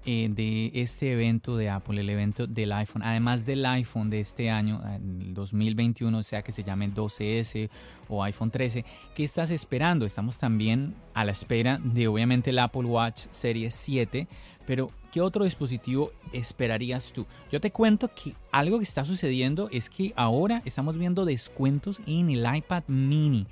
eh, 0.07 0.29
de 0.31 0.71
este 0.75 1.13
evento 1.13 1.57
de 1.57 1.71
Apple, 1.71 2.01
el 2.01 2.11
evento 2.11 2.47
del 2.47 2.73
iPhone, 2.73 3.03
además 3.03 3.47
del 3.47 3.65
iPhone 3.65 4.11
de 4.11 4.21
este 4.21 4.51
año, 4.51 4.83
el 4.95 5.33
2021, 5.33 6.23
sea 6.23 6.43
que 6.43 6.53
se 6.53 6.63
llame 6.63 6.91
12S 6.91 7.71
o 8.09 8.23
iPhone 8.23 8.51
13, 8.51 8.85
¿qué 9.15 9.25
estás 9.25 9.51
esperando? 9.51 10.05
Estamos 10.05 10.39
también 10.39 10.95
a 11.15 11.25
la 11.25 11.33
espera 11.33 11.81
de 11.83 12.07
obviamente 12.07 12.51
el 12.51 12.59
Apple 12.59 12.85
Watch 12.85 13.27
Serie 13.31 13.71
7, 13.71 14.29
pero 14.67 14.91
¿qué 15.11 15.21
otro 15.21 15.45
dispositivo 15.45 16.13
esperarías 16.33 17.13
tú? 17.13 17.27
Yo 17.51 17.61
te 17.61 17.71
cuento 17.71 18.11
que 18.15 18.35
algo 18.53 18.79
que 18.79 18.85
está 18.85 19.05
sucediendo 19.05 19.69
es 19.73 19.89
que 19.89 20.13
ahora 20.17 20.61
estamos 20.65 20.99
viendo 20.99 21.25
descuentos 21.25 22.01
en 22.07 22.31
el 22.31 22.57
iPad 22.57 22.85
mini. 22.89 23.47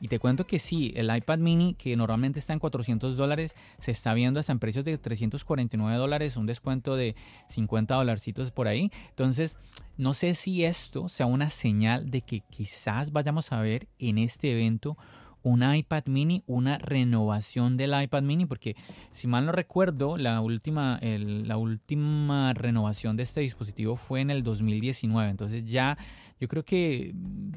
Y 0.00 0.08
te 0.08 0.18
cuento 0.18 0.46
que 0.46 0.58
sí, 0.58 0.92
el 0.96 1.14
iPad 1.14 1.38
mini, 1.38 1.74
que 1.74 1.96
normalmente 1.96 2.38
está 2.38 2.52
en 2.52 2.58
400 2.58 3.16
dólares, 3.16 3.54
se 3.78 3.90
está 3.90 4.14
viendo 4.14 4.40
hasta 4.40 4.52
en 4.52 4.58
precios 4.58 4.84
de 4.84 4.96
349 4.96 5.96
dólares, 5.96 6.36
un 6.36 6.46
descuento 6.46 6.96
de 6.96 7.16
50 7.48 7.94
dolarcitos 7.94 8.50
por 8.50 8.68
ahí. 8.68 8.90
Entonces, 9.10 9.58
no 9.96 10.14
sé 10.14 10.34
si 10.34 10.64
esto 10.64 11.08
sea 11.08 11.26
una 11.26 11.50
señal 11.50 12.10
de 12.10 12.22
que 12.22 12.40
quizás 12.40 13.12
vayamos 13.12 13.52
a 13.52 13.60
ver 13.60 13.88
en 13.98 14.18
este 14.18 14.52
evento 14.52 14.96
un 15.42 15.62
iPad 15.62 16.04
mini, 16.06 16.42
una 16.46 16.78
renovación 16.78 17.76
del 17.76 18.00
iPad 18.00 18.22
mini, 18.22 18.46
porque 18.46 18.76
si 19.12 19.26
mal 19.26 19.46
no 19.46 19.52
recuerdo, 19.52 20.16
la 20.16 20.40
última, 20.40 20.98
la 21.02 21.56
última 21.56 22.52
renovación 22.54 23.16
de 23.16 23.22
este 23.22 23.40
dispositivo 23.40 23.96
fue 23.96 24.20
en 24.20 24.30
el 24.30 24.42
2019. 24.42 25.30
Entonces 25.30 25.64
ya 25.64 25.96
yo 26.40 26.48
creo 26.48 26.64
que 26.64 27.12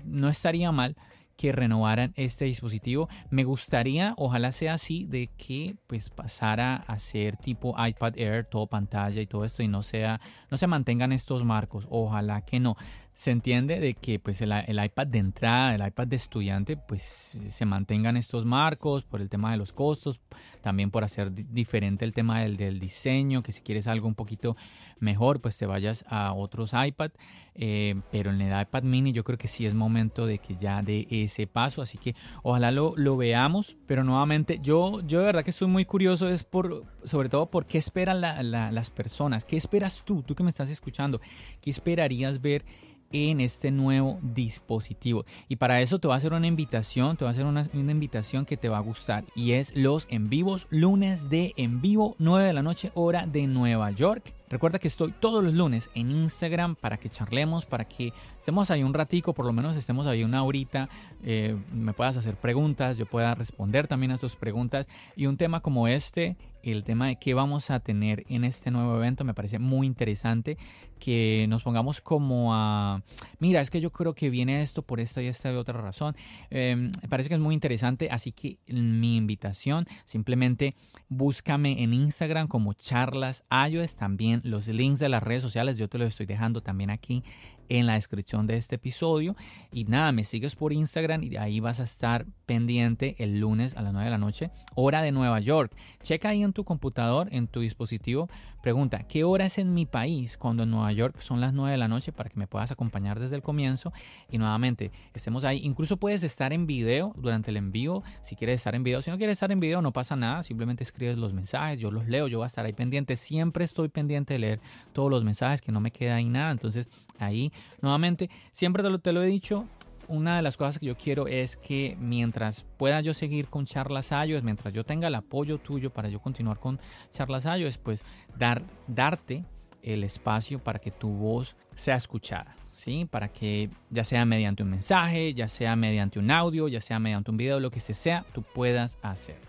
no 0.05 0.29
estaría 0.29 0.71
mal 0.71 0.95
que 1.41 1.51
renovaran 1.51 2.13
este 2.17 2.45
dispositivo. 2.45 3.09
Me 3.31 3.43
gustaría, 3.43 4.13
ojalá 4.17 4.51
sea 4.51 4.75
así, 4.75 5.07
de 5.07 5.31
que 5.37 5.75
pues 5.87 6.11
pasara 6.11 6.75
a 6.75 6.99
ser 6.99 7.35
tipo 7.37 7.75
iPad 7.83 8.13
Air, 8.15 8.45
todo 8.45 8.67
pantalla 8.67 9.19
y 9.19 9.25
todo 9.25 9.43
esto 9.43 9.63
y 9.63 9.67
no 9.67 9.81
sea, 9.81 10.21
no 10.51 10.57
se 10.57 10.67
mantengan 10.67 11.11
estos 11.11 11.43
marcos. 11.43 11.87
Ojalá 11.89 12.41
que 12.41 12.59
no 12.59 12.77
se 13.13 13.31
entiende 13.31 13.79
de 13.79 13.93
que 13.93 14.19
pues 14.19 14.41
el, 14.41 14.51
iPad 14.51 15.07
de 15.07 15.19
entrada, 15.19 15.75
el 15.75 15.85
iPad 15.85 16.07
de 16.07 16.15
estudiante, 16.15 16.77
pues 16.77 17.37
se 17.47 17.65
mantengan 17.65 18.17
estos 18.17 18.45
marcos 18.45 19.03
por 19.03 19.21
el 19.21 19.29
tema 19.29 19.51
de 19.51 19.57
los 19.57 19.73
costos, 19.73 20.19
también 20.61 20.91
por 20.91 21.03
hacer 21.03 21.31
diferente 21.33 22.05
el 22.05 22.13
tema 22.13 22.41
del, 22.41 22.57
del 22.57 22.79
diseño, 22.79 23.43
que 23.43 23.51
si 23.51 23.61
quieres 23.61 23.87
algo 23.87 24.07
un 24.07 24.15
poquito 24.15 24.55
mejor, 25.01 25.41
pues 25.41 25.57
te 25.57 25.65
vayas 25.65 26.05
a 26.07 26.33
otros 26.33 26.71
iPad, 26.73 27.11
eh, 27.55 27.99
pero 28.11 28.31
en 28.31 28.39
el 28.39 28.61
iPad 28.61 28.83
mini 28.83 29.11
yo 29.11 29.23
creo 29.23 29.37
que 29.37 29.47
sí 29.47 29.65
es 29.65 29.73
momento 29.73 30.25
de 30.25 30.37
que 30.37 30.55
ya 30.55 30.81
dé 30.81 31.07
ese 31.09 31.47
paso, 31.47 31.81
así 31.81 31.97
que 31.97 32.15
ojalá 32.43 32.71
lo, 32.71 32.93
lo 32.95 33.17
veamos, 33.17 33.75
pero 33.87 34.03
nuevamente 34.03 34.59
yo, 34.61 35.01
yo 35.01 35.19
de 35.19 35.25
verdad 35.25 35.43
que 35.43 35.49
estoy 35.49 35.67
muy 35.67 35.85
curioso, 35.85 36.29
es 36.29 36.43
por, 36.43 36.85
sobre 37.03 37.29
todo 37.29 37.49
por 37.49 37.65
qué 37.65 37.77
esperan 37.77 38.21
las 38.21 38.89
personas, 38.89 39.43
qué 39.43 39.57
esperas 39.57 40.03
tú, 40.05 40.23
tú 40.23 40.35
que 40.35 40.43
me 40.43 40.49
estás 40.49 40.69
escuchando, 40.69 41.19
qué 41.59 41.71
esperarías 41.71 42.39
ver 42.39 42.63
en 43.11 43.41
este 43.41 43.71
nuevo 43.71 44.19
dispositivo. 44.21 45.25
Y 45.47 45.57
para 45.57 45.81
eso 45.81 45.99
te 45.99 46.07
va 46.07 46.15
a 46.15 46.17
hacer 46.17 46.33
una 46.33 46.47
invitación, 46.47 47.17
te 47.17 47.25
va 47.25 47.31
a 47.31 47.33
hacer 47.33 47.45
una, 47.45 47.69
invitación 47.73 48.45
que 48.45 48.57
te 48.57 48.69
va 48.69 48.77
a 48.77 48.81
gustar. 48.81 49.23
Y 49.35 49.53
es 49.53 49.75
los 49.75 50.07
en 50.09 50.29
vivos 50.29 50.67
lunes 50.69 51.29
de 51.29 51.53
en 51.57 51.81
vivo, 51.81 52.15
9 52.19 52.47
de 52.47 52.53
la 52.53 52.63
noche, 52.63 52.91
hora 52.93 53.25
de 53.25 53.47
Nueva 53.47 53.91
York. 53.91 54.33
Recuerda 54.49 54.79
que 54.79 54.89
estoy 54.89 55.13
todos 55.13 55.41
los 55.41 55.53
lunes 55.53 55.89
en 55.95 56.11
Instagram 56.11 56.75
para 56.75 56.97
que 56.97 57.09
charlemos, 57.09 57.65
para 57.65 57.85
que 57.85 58.11
estemos 58.37 58.69
ahí 58.69 58.83
un 58.83 58.93
ratico, 58.93 59.33
por 59.33 59.45
lo 59.45 59.53
menos 59.53 59.77
estemos 59.77 60.07
ahí 60.07 60.25
una 60.25 60.43
horita, 60.43 60.89
eh, 61.23 61.55
me 61.73 61.93
puedas 61.93 62.17
hacer 62.17 62.35
preguntas, 62.35 62.97
yo 62.97 63.05
pueda 63.05 63.33
responder 63.33 63.87
también 63.87 64.11
a 64.11 64.17
tus 64.17 64.35
preguntas. 64.35 64.87
Y 65.15 65.27
un 65.27 65.37
tema 65.37 65.61
como 65.61 65.87
este, 65.87 66.35
el 66.63 66.83
tema 66.83 67.07
de 67.07 67.17
qué 67.17 67.33
vamos 67.33 67.69
a 67.69 67.79
tener 67.79 68.23
en 68.29 68.43
este 68.43 68.71
nuevo 68.71 68.97
evento, 68.97 69.23
me 69.23 69.33
parece 69.33 69.59
muy 69.59 69.87
interesante 69.87 70.57
que 70.99 71.47
nos 71.49 71.63
pongamos 71.63 71.99
como 71.99 72.53
a, 72.53 73.01
mira, 73.39 73.59
es 73.59 73.71
que 73.71 73.81
yo 73.81 73.91
creo 73.91 74.13
que 74.13 74.29
viene 74.29 74.61
esto 74.61 74.83
por 74.83 74.99
esta 74.99 75.21
y 75.21 75.27
esta 75.27 75.51
y 75.51 75.55
otra 75.55 75.81
razón. 75.81 76.15
Em, 76.51 76.91
me 77.01 77.09
parece 77.09 77.27
que 77.27 77.35
es 77.35 77.41
muy 77.41 77.55
interesante, 77.55 78.09
así 78.11 78.31
que 78.31 78.59
mi 78.67 79.17
invitación, 79.17 79.87
simplemente 80.05 80.75
búscame 81.09 81.81
en 81.81 81.93
Instagram 81.93 82.47
como 82.47 82.73
charlas 82.73 83.43
iOS, 83.67 83.95
también 83.95 84.41
los 84.43 84.67
links 84.67 84.99
de 84.99 85.09
las 85.09 85.23
redes 85.23 85.41
sociales, 85.41 85.77
yo 85.77 85.89
te 85.89 85.97
los 85.97 86.09
estoy 86.09 86.27
dejando 86.27 86.61
también 86.61 86.91
aquí 86.91 87.23
en 87.71 87.87
la 87.87 87.93
descripción 87.93 88.47
de 88.47 88.57
este 88.57 88.75
episodio. 88.75 89.37
Y 89.71 89.85
nada, 89.85 90.11
me 90.11 90.25
sigues 90.25 90.55
por 90.55 90.73
Instagram 90.73 91.23
y 91.23 91.37
ahí 91.37 91.61
vas 91.61 91.79
a 91.79 91.85
estar 91.85 92.25
pendiente 92.45 93.15
el 93.19 93.39
lunes 93.39 93.77
a 93.77 93.81
las 93.81 93.93
9 93.93 94.05
de 94.05 94.11
la 94.11 94.17
noche, 94.17 94.51
hora 94.75 95.01
de 95.01 95.13
Nueva 95.13 95.39
York. 95.39 95.73
Checa 96.03 96.29
ahí 96.29 96.43
en 96.43 96.51
tu 96.51 96.65
computador, 96.65 97.29
en 97.31 97.47
tu 97.47 97.61
dispositivo, 97.61 98.27
pregunta, 98.61 99.03
¿qué 99.03 99.23
hora 99.23 99.45
es 99.45 99.57
en 99.57 99.73
mi 99.73 99.85
país 99.85 100.37
cuando 100.37 100.63
en 100.63 100.69
Nueva 100.69 100.91
York 100.91 101.19
son 101.19 101.39
las 101.39 101.53
9 101.53 101.71
de 101.71 101.77
la 101.77 101.87
noche 101.87 102.11
para 102.11 102.29
que 102.29 102.37
me 102.37 102.45
puedas 102.45 102.71
acompañar 102.71 103.19
desde 103.19 103.37
el 103.37 103.41
comienzo? 103.41 103.93
Y 104.29 104.37
nuevamente, 104.37 104.91
estemos 105.13 105.45
ahí. 105.45 105.61
Incluso 105.63 105.97
puedes 105.97 106.23
estar 106.23 106.51
en 106.51 106.67
video 106.67 107.13
durante 107.15 107.51
el 107.51 107.57
envío, 107.57 108.03
si 108.21 108.35
quieres 108.35 108.57
estar 108.57 108.75
en 108.75 108.83
video. 108.83 109.01
Si 109.01 109.09
no 109.09 109.17
quieres 109.17 109.37
estar 109.37 109.51
en 109.51 109.59
video, 109.59 109.81
no 109.81 109.93
pasa 109.93 110.15
nada, 110.15 110.43
simplemente 110.43 110.83
escribes 110.83 111.17
los 111.17 111.33
mensajes, 111.33 111.79
yo 111.79 111.89
los 111.89 112.07
leo, 112.07 112.27
yo 112.27 112.39
voy 112.39 112.45
a 112.45 112.47
estar 112.47 112.65
ahí 112.65 112.73
pendiente. 112.73 113.15
Siempre 113.15 113.63
estoy 113.63 113.87
pendiente 113.87 114.33
de 114.33 114.39
leer 114.39 114.59
todos 114.93 115.09
los 115.09 115.23
mensajes, 115.23 115.61
que 115.61 115.71
no 115.71 115.79
me 115.79 115.91
queda 115.91 116.15
ahí 116.15 116.29
nada. 116.29 116.51
Entonces, 116.51 116.89
ahí, 117.21 117.51
nuevamente, 117.81 118.29
siempre 118.51 118.83
te 118.83 118.89
lo, 118.89 118.99
te 118.99 119.09
he 119.11 119.25
dicho, 119.25 119.67
una 120.07 120.35
de 120.35 120.41
las 120.41 120.57
cosas 120.57 120.77
que 120.79 120.85
yo 120.85 120.97
quiero 120.97 121.27
es 121.27 121.55
que 121.55 121.95
mientras 121.99 122.65
pueda 122.77 122.99
yo 123.01 123.13
seguir 123.13 123.47
con 123.47 123.65
charlas 123.65 124.11
iOS, 124.11 124.43
mientras 124.43 124.73
yo 124.73 124.83
tenga 124.83 125.07
el 125.07 125.15
apoyo 125.15 125.57
tuyo 125.57 125.89
para 125.89 126.09
yo 126.09 126.19
continuar 126.19 126.59
con 126.59 126.79
charlas 127.11 127.45
iOS, 127.45 127.77
pues 127.77 128.03
dar, 128.37 128.63
darte 128.87 129.45
el 129.81 130.03
espacio 130.03 130.59
para 130.59 130.79
que 130.79 130.91
tu 130.91 131.09
voz 131.09 131.55
sea 131.75 131.95
escuchada, 131.95 132.55
¿sí? 132.71 133.07
Para 133.09 133.29
que 133.29 133.69
ya 133.89 134.03
sea 134.03 134.25
mediante 134.25 134.63
un 134.63 134.69
mensaje, 134.69 135.33
ya 135.33 135.47
sea 135.47 135.75
mediante 135.75 136.19
un 136.19 136.29
audio, 136.29 136.67
ya 136.67 136.81
sea 136.81 136.99
mediante 136.99 137.31
un 137.31 137.37
video, 137.37 137.59
lo 137.59 137.71
que 137.71 137.79
sea, 137.79 138.25
tú 138.33 138.43
puedas 138.43 138.97
hacer. 139.01 139.39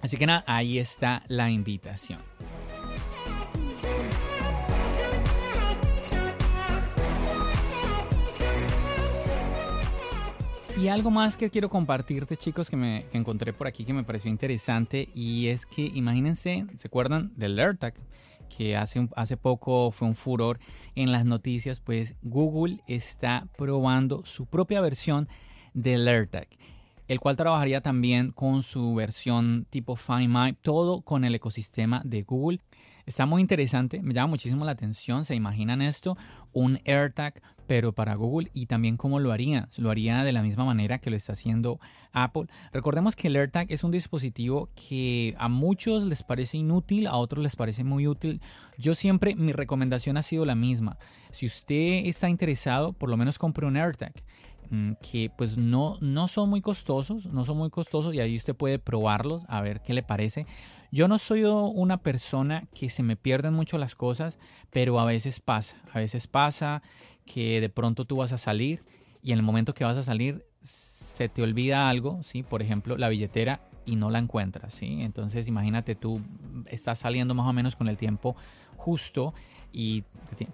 Así 0.00 0.16
que 0.16 0.26
nada, 0.26 0.44
ahí 0.46 0.78
está 0.78 1.22
la 1.28 1.50
invitación. 1.50 2.20
Y 10.80 10.88
algo 10.88 11.10
más 11.10 11.36
que 11.36 11.50
quiero 11.50 11.68
compartirte, 11.68 12.36
chicos, 12.36 12.68
que 12.68 12.76
me 12.76 13.06
encontré 13.12 13.52
por 13.52 13.66
aquí 13.66 13.84
que 13.84 13.92
me 13.92 14.04
pareció 14.04 14.30
interesante 14.30 15.08
y 15.14 15.48
es 15.48 15.66
que 15.66 15.82
imagínense, 15.82 16.66
¿se 16.76 16.88
acuerdan 16.88 17.32
del 17.36 17.58
AirTag? 17.58 17.94
que 18.56 18.76
hace, 18.76 19.08
hace 19.16 19.36
poco 19.36 19.90
fue 19.90 20.08
un 20.08 20.14
furor 20.14 20.58
en 20.94 21.12
las 21.12 21.24
noticias, 21.24 21.80
pues 21.80 22.14
Google 22.22 22.80
está 22.86 23.48
probando 23.56 24.24
su 24.24 24.46
propia 24.46 24.80
versión 24.80 25.28
del 25.74 26.06
AirTag, 26.06 26.48
el 27.08 27.18
cual 27.20 27.36
trabajaría 27.36 27.80
también 27.80 28.30
con 28.30 28.62
su 28.62 28.94
versión 28.94 29.66
tipo 29.70 29.96
Find 29.96 30.28
My, 30.28 30.52
todo 30.52 31.00
con 31.02 31.24
el 31.24 31.34
ecosistema 31.34 32.02
de 32.04 32.22
Google. 32.22 32.60
Está 33.04 33.26
muy 33.26 33.40
interesante, 33.40 34.00
me 34.00 34.14
llama 34.14 34.28
muchísimo 34.28 34.64
la 34.64 34.72
atención. 34.72 35.24
¿Se 35.24 35.34
imaginan 35.34 35.82
esto? 35.82 36.16
Un 36.52 36.80
AirTag, 36.84 37.42
pero 37.66 37.92
para 37.92 38.14
Google 38.14 38.50
y 38.52 38.66
también 38.66 38.96
cómo 38.96 39.18
lo 39.18 39.32
haría. 39.32 39.68
Lo 39.76 39.90
haría 39.90 40.24
de 40.24 40.32
la 40.32 40.42
misma 40.42 40.64
manera 40.64 40.98
que 40.98 41.10
lo 41.10 41.16
está 41.16 41.32
haciendo 41.32 41.80
Apple. 42.12 42.46
Recordemos 42.72 43.16
que 43.16 43.28
el 43.28 43.36
AirTag 43.36 43.72
es 43.72 43.84
un 43.84 43.90
dispositivo 43.90 44.68
que 44.74 45.34
a 45.38 45.48
muchos 45.48 46.04
les 46.04 46.22
parece 46.22 46.58
inútil, 46.58 47.06
a 47.06 47.16
otros 47.16 47.42
les 47.42 47.56
parece 47.56 47.84
muy 47.84 48.06
útil. 48.06 48.40
Yo 48.78 48.94
siempre, 48.94 49.34
mi 49.34 49.52
recomendación 49.52 50.16
ha 50.16 50.22
sido 50.22 50.44
la 50.44 50.54
misma. 50.54 50.98
Si 51.30 51.46
usted 51.46 52.06
está 52.06 52.28
interesado, 52.28 52.92
por 52.92 53.08
lo 53.08 53.16
menos 53.16 53.38
compre 53.38 53.66
un 53.66 53.76
AirTag 53.76 54.12
mm, 54.70 54.92
que 55.00 55.30
pues 55.36 55.56
no, 55.56 55.96
no 56.00 56.28
son 56.28 56.50
muy 56.50 56.60
costosos, 56.60 57.26
no 57.26 57.44
son 57.44 57.56
muy 57.56 57.70
costosos 57.70 58.14
y 58.14 58.20
ahí 58.20 58.36
usted 58.36 58.54
puede 58.54 58.78
probarlos 58.78 59.44
a 59.48 59.60
ver 59.62 59.80
qué 59.80 59.94
le 59.94 60.02
parece. 60.02 60.46
Yo 60.94 61.08
no 61.08 61.18
soy 61.18 61.44
una 61.44 62.02
persona 62.02 62.68
que 62.74 62.90
se 62.90 63.02
me 63.02 63.16
pierden 63.16 63.54
mucho 63.54 63.78
las 63.78 63.94
cosas, 63.94 64.38
pero 64.70 65.00
a 65.00 65.06
veces 65.06 65.40
pasa, 65.40 65.78
a 65.90 65.98
veces 65.98 66.26
pasa 66.26 66.82
que 67.24 67.62
de 67.62 67.70
pronto 67.70 68.04
tú 68.04 68.16
vas 68.16 68.32
a 68.32 68.36
salir 68.36 68.84
y 69.22 69.32
en 69.32 69.38
el 69.38 69.42
momento 69.42 69.72
que 69.72 69.84
vas 69.84 69.96
a 69.96 70.02
salir 70.02 70.44
se 70.60 71.30
te 71.30 71.42
olvida 71.42 71.88
algo, 71.88 72.22
¿sí? 72.22 72.42
Por 72.42 72.60
ejemplo, 72.60 72.98
la 72.98 73.08
billetera 73.08 73.62
y 73.86 73.96
no 73.96 74.10
la 74.10 74.18
encuentras, 74.18 74.74
¿sí? 74.74 75.00
Entonces 75.00 75.48
imagínate 75.48 75.94
tú 75.94 76.20
estás 76.66 76.98
saliendo 76.98 77.32
más 77.32 77.48
o 77.48 77.54
menos 77.54 77.74
con 77.74 77.88
el 77.88 77.96
tiempo 77.96 78.36
justo 78.76 79.32
y 79.72 80.04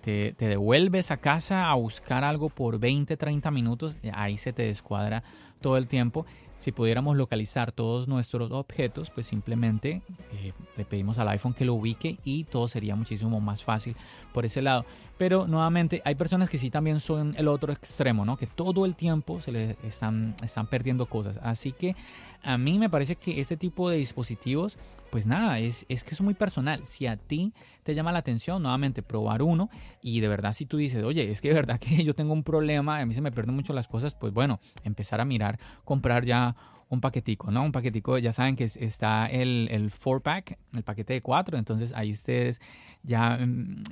te, 0.02 0.36
devuelves 0.38 1.10
a 1.10 1.16
casa 1.16 1.68
a 1.68 1.74
buscar 1.74 2.22
algo 2.22 2.48
por 2.48 2.78
20, 2.78 3.16
30 3.16 3.50
minutos, 3.50 3.96
ahí 4.12 4.36
se 4.36 4.52
te 4.52 4.62
descuadra 4.62 5.24
todo 5.60 5.76
el 5.76 5.88
tiempo 5.88 6.26
si 6.58 6.72
pudiéramos 6.72 7.16
localizar 7.16 7.72
todos 7.72 8.08
nuestros 8.08 8.50
objetos, 8.50 9.10
pues 9.10 9.26
simplemente 9.26 10.02
eh, 10.32 10.52
le 10.76 10.84
pedimos 10.84 11.18
al 11.18 11.28
iPhone 11.28 11.54
que 11.54 11.64
lo 11.64 11.74
ubique 11.74 12.18
y 12.24 12.44
todo 12.44 12.68
sería 12.68 12.96
muchísimo 12.96 13.40
más 13.40 13.62
fácil 13.62 13.96
por 14.32 14.44
ese 14.44 14.60
lado. 14.60 14.84
Pero 15.16 15.46
nuevamente 15.46 16.02
hay 16.04 16.14
personas 16.14 16.48
que 16.48 16.58
sí 16.58 16.70
también 16.70 17.00
son 17.00 17.34
el 17.38 17.48
otro 17.48 17.72
extremo, 17.72 18.24
¿no? 18.24 18.36
Que 18.36 18.46
todo 18.46 18.86
el 18.86 18.94
tiempo 18.94 19.40
se 19.40 19.52
les 19.52 19.76
están, 19.84 20.34
están 20.42 20.66
perdiendo 20.66 21.06
cosas. 21.06 21.38
Así 21.42 21.72
que 21.72 21.96
a 22.42 22.58
mí 22.58 22.78
me 22.78 22.90
parece 22.90 23.16
que 23.16 23.40
este 23.40 23.56
tipo 23.56 23.90
de 23.90 23.96
dispositivos, 23.96 24.78
pues 25.10 25.26
nada, 25.26 25.58
es, 25.58 25.86
es 25.88 26.04
que 26.04 26.14
es 26.14 26.20
muy 26.20 26.34
personal. 26.34 26.84
Si 26.84 27.06
a 27.06 27.16
ti 27.16 27.52
te 27.82 27.94
llama 27.94 28.12
la 28.12 28.18
atención, 28.18 28.62
nuevamente 28.62 29.02
probar 29.02 29.42
uno 29.42 29.70
y 30.02 30.20
de 30.20 30.28
verdad 30.28 30.52
si 30.52 30.66
tú 30.66 30.76
dices, 30.76 31.04
oye, 31.04 31.30
es 31.30 31.40
que 31.40 31.48
de 31.48 31.54
verdad 31.54 31.78
que 31.78 32.02
yo 32.04 32.14
tengo 32.14 32.32
un 32.32 32.44
problema, 32.44 33.00
a 33.00 33.06
mí 33.06 33.14
se 33.14 33.20
me 33.20 33.32
pierden 33.32 33.54
mucho 33.54 33.72
las 33.72 33.88
cosas, 33.88 34.14
pues 34.14 34.32
bueno, 34.32 34.60
empezar 34.84 35.20
a 35.20 35.24
mirar, 35.24 35.58
comprar 35.84 36.24
ya 36.24 36.56
un 36.88 37.00
paquetico, 37.00 37.50
¿no? 37.50 37.62
Un 37.64 37.72
paquetico, 37.72 38.16
ya 38.18 38.32
saben 38.32 38.56
que 38.56 38.64
está 38.64 39.26
el, 39.26 39.68
el 39.70 39.92
4-pack, 39.92 40.58
el 40.74 40.82
paquete 40.82 41.14
de 41.14 41.22
4, 41.22 41.58
entonces 41.58 41.92
ahí 41.94 42.12
ustedes 42.12 42.60
ya 43.02 43.36
mm, 43.36 43.82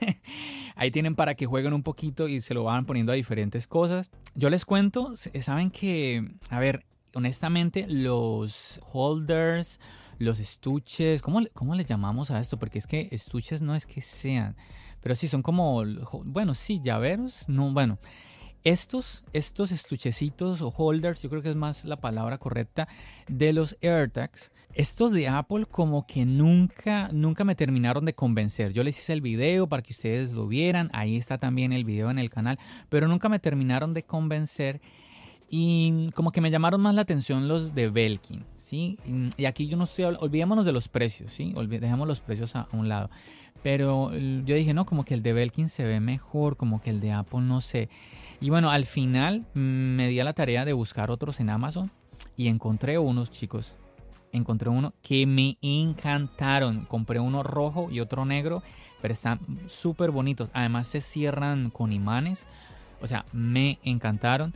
ahí 0.76 0.90
tienen 0.90 1.14
para 1.14 1.34
que 1.34 1.46
jueguen 1.46 1.72
un 1.72 1.82
poquito 1.82 2.28
y 2.28 2.40
se 2.40 2.54
lo 2.54 2.64
van 2.64 2.86
poniendo 2.86 3.12
a 3.12 3.14
diferentes 3.14 3.66
cosas. 3.66 4.10
Yo 4.34 4.50
les 4.50 4.64
cuento, 4.64 5.12
saben 5.40 5.70
que, 5.70 6.28
a 6.50 6.58
ver, 6.58 6.84
honestamente 7.14 7.86
los 7.88 8.80
holders, 8.92 9.80
los 10.18 10.38
estuches, 10.38 11.22
¿cómo, 11.22 11.40
¿cómo 11.54 11.74
les 11.74 11.86
llamamos 11.86 12.30
a 12.30 12.40
esto? 12.40 12.58
Porque 12.58 12.78
es 12.78 12.86
que 12.86 13.08
estuches 13.10 13.62
no 13.62 13.74
es 13.74 13.86
que 13.86 14.02
sean, 14.02 14.56
pero 15.00 15.14
sí 15.14 15.28
son 15.28 15.42
como, 15.42 15.82
bueno, 16.24 16.54
sí, 16.54 16.80
llaveros, 16.82 17.48
no, 17.48 17.72
bueno. 17.72 17.98
Estos, 18.62 19.24
estos 19.32 19.72
estuchecitos 19.72 20.60
o 20.60 20.68
holders, 20.68 21.22
yo 21.22 21.30
creo 21.30 21.40
que 21.40 21.48
es 21.48 21.56
más 21.56 21.86
la 21.86 21.96
palabra 21.96 22.36
correcta, 22.36 22.88
de 23.26 23.54
los 23.54 23.74
AirTags, 23.80 24.50
estos 24.74 25.12
de 25.12 25.28
Apple 25.28 25.64
como 25.64 26.06
que 26.06 26.26
nunca, 26.26 27.08
nunca 27.10 27.42
me 27.42 27.54
terminaron 27.54 28.04
de 28.04 28.14
convencer. 28.14 28.74
Yo 28.74 28.84
les 28.84 28.98
hice 28.98 29.14
el 29.14 29.22
video 29.22 29.66
para 29.66 29.82
que 29.82 29.92
ustedes 29.94 30.32
lo 30.32 30.46
vieran, 30.46 30.90
ahí 30.92 31.16
está 31.16 31.38
también 31.38 31.72
el 31.72 31.84
video 31.84 32.10
en 32.10 32.18
el 32.18 32.28
canal, 32.28 32.58
pero 32.90 33.08
nunca 33.08 33.30
me 33.30 33.38
terminaron 33.38 33.94
de 33.94 34.04
convencer 34.04 34.82
y 35.50 36.10
como 36.12 36.30
que 36.30 36.40
me 36.40 36.50
llamaron 36.50 36.80
más 36.80 36.94
la 36.94 37.02
atención 37.02 37.48
los 37.48 37.74
de 37.74 37.90
Belkin, 37.90 38.44
¿sí? 38.56 38.98
Y 39.36 39.46
aquí 39.46 39.66
yo 39.66 39.76
no 39.76 39.84
estoy, 39.84 40.04
olvidémonos 40.04 40.64
de 40.64 40.72
los 40.72 40.88
precios, 40.88 41.32
¿sí? 41.32 41.52
Dejemos 41.68 42.06
los 42.06 42.20
precios 42.20 42.54
a 42.54 42.68
un 42.72 42.88
lado. 42.88 43.10
Pero 43.62 44.12
yo 44.16 44.54
dije, 44.54 44.72
no, 44.72 44.86
como 44.86 45.04
que 45.04 45.12
el 45.14 45.22
de 45.22 45.32
Belkin 45.32 45.68
se 45.68 45.84
ve 45.84 46.00
mejor, 46.00 46.56
como 46.56 46.80
que 46.80 46.90
el 46.90 47.00
de 47.00 47.12
Apple 47.12 47.40
no 47.40 47.60
sé. 47.60 47.88
Y 48.40 48.48
bueno, 48.48 48.70
al 48.70 48.86
final 48.86 49.44
mm, 49.54 49.58
me 49.58 50.08
di 50.08 50.20
a 50.20 50.24
la 50.24 50.32
tarea 50.32 50.64
de 50.64 50.72
buscar 50.72 51.10
otros 51.10 51.40
en 51.40 51.50
Amazon 51.50 51.90
y 52.36 52.46
encontré 52.46 52.98
unos 52.98 53.30
chicos. 53.30 53.74
Encontré 54.32 54.70
uno 54.70 54.94
que 55.02 55.26
me 55.26 55.58
encantaron. 55.60 56.86
Compré 56.86 57.18
uno 57.18 57.42
rojo 57.42 57.88
y 57.90 58.00
otro 58.00 58.24
negro, 58.24 58.62
pero 59.02 59.12
están 59.12 59.40
súper 59.66 60.10
bonitos. 60.10 60.48
Además 60.52 60.86
se 60.86 61.00
cierran 61.00 61.70
con 61.70 61.92
imanes. 61.92 62.46
O 63.02 63.06
sea, 63.06 63.26
me 63.32 63.78
encantaron. 63.82 64.54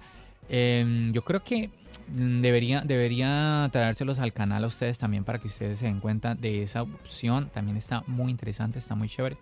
Em, 0.48 1.12
yo 1.12 1.24
creo 1.24 1.42
que 1.42 1.70
mm, 2.08 2.40
debería, 2.40 2.80
debería 2.82 3.68
traérselos 3.72 4.18
al 4.18 4.32
canal 4.32 4.64
a 4.64 4.66
ustedes 4.66 4.98
también 4.98 5.24
para 5.24 5.38
que 5.38 5.48
ustedes 5.48 5.78
se 5.78 5.86
den 5.86 6.00
cuenta 6.00 6.34
de 6.34 6.62
esa 6.62 6.82
opción. 6.82 7.50
También 7.52 7.76
está 7.76 8.02
muy 8.06 8.30
interesante, 8.30 8.78
está 8.78 8.94
muy 8.94 9.08
chévere. 9.08 9.36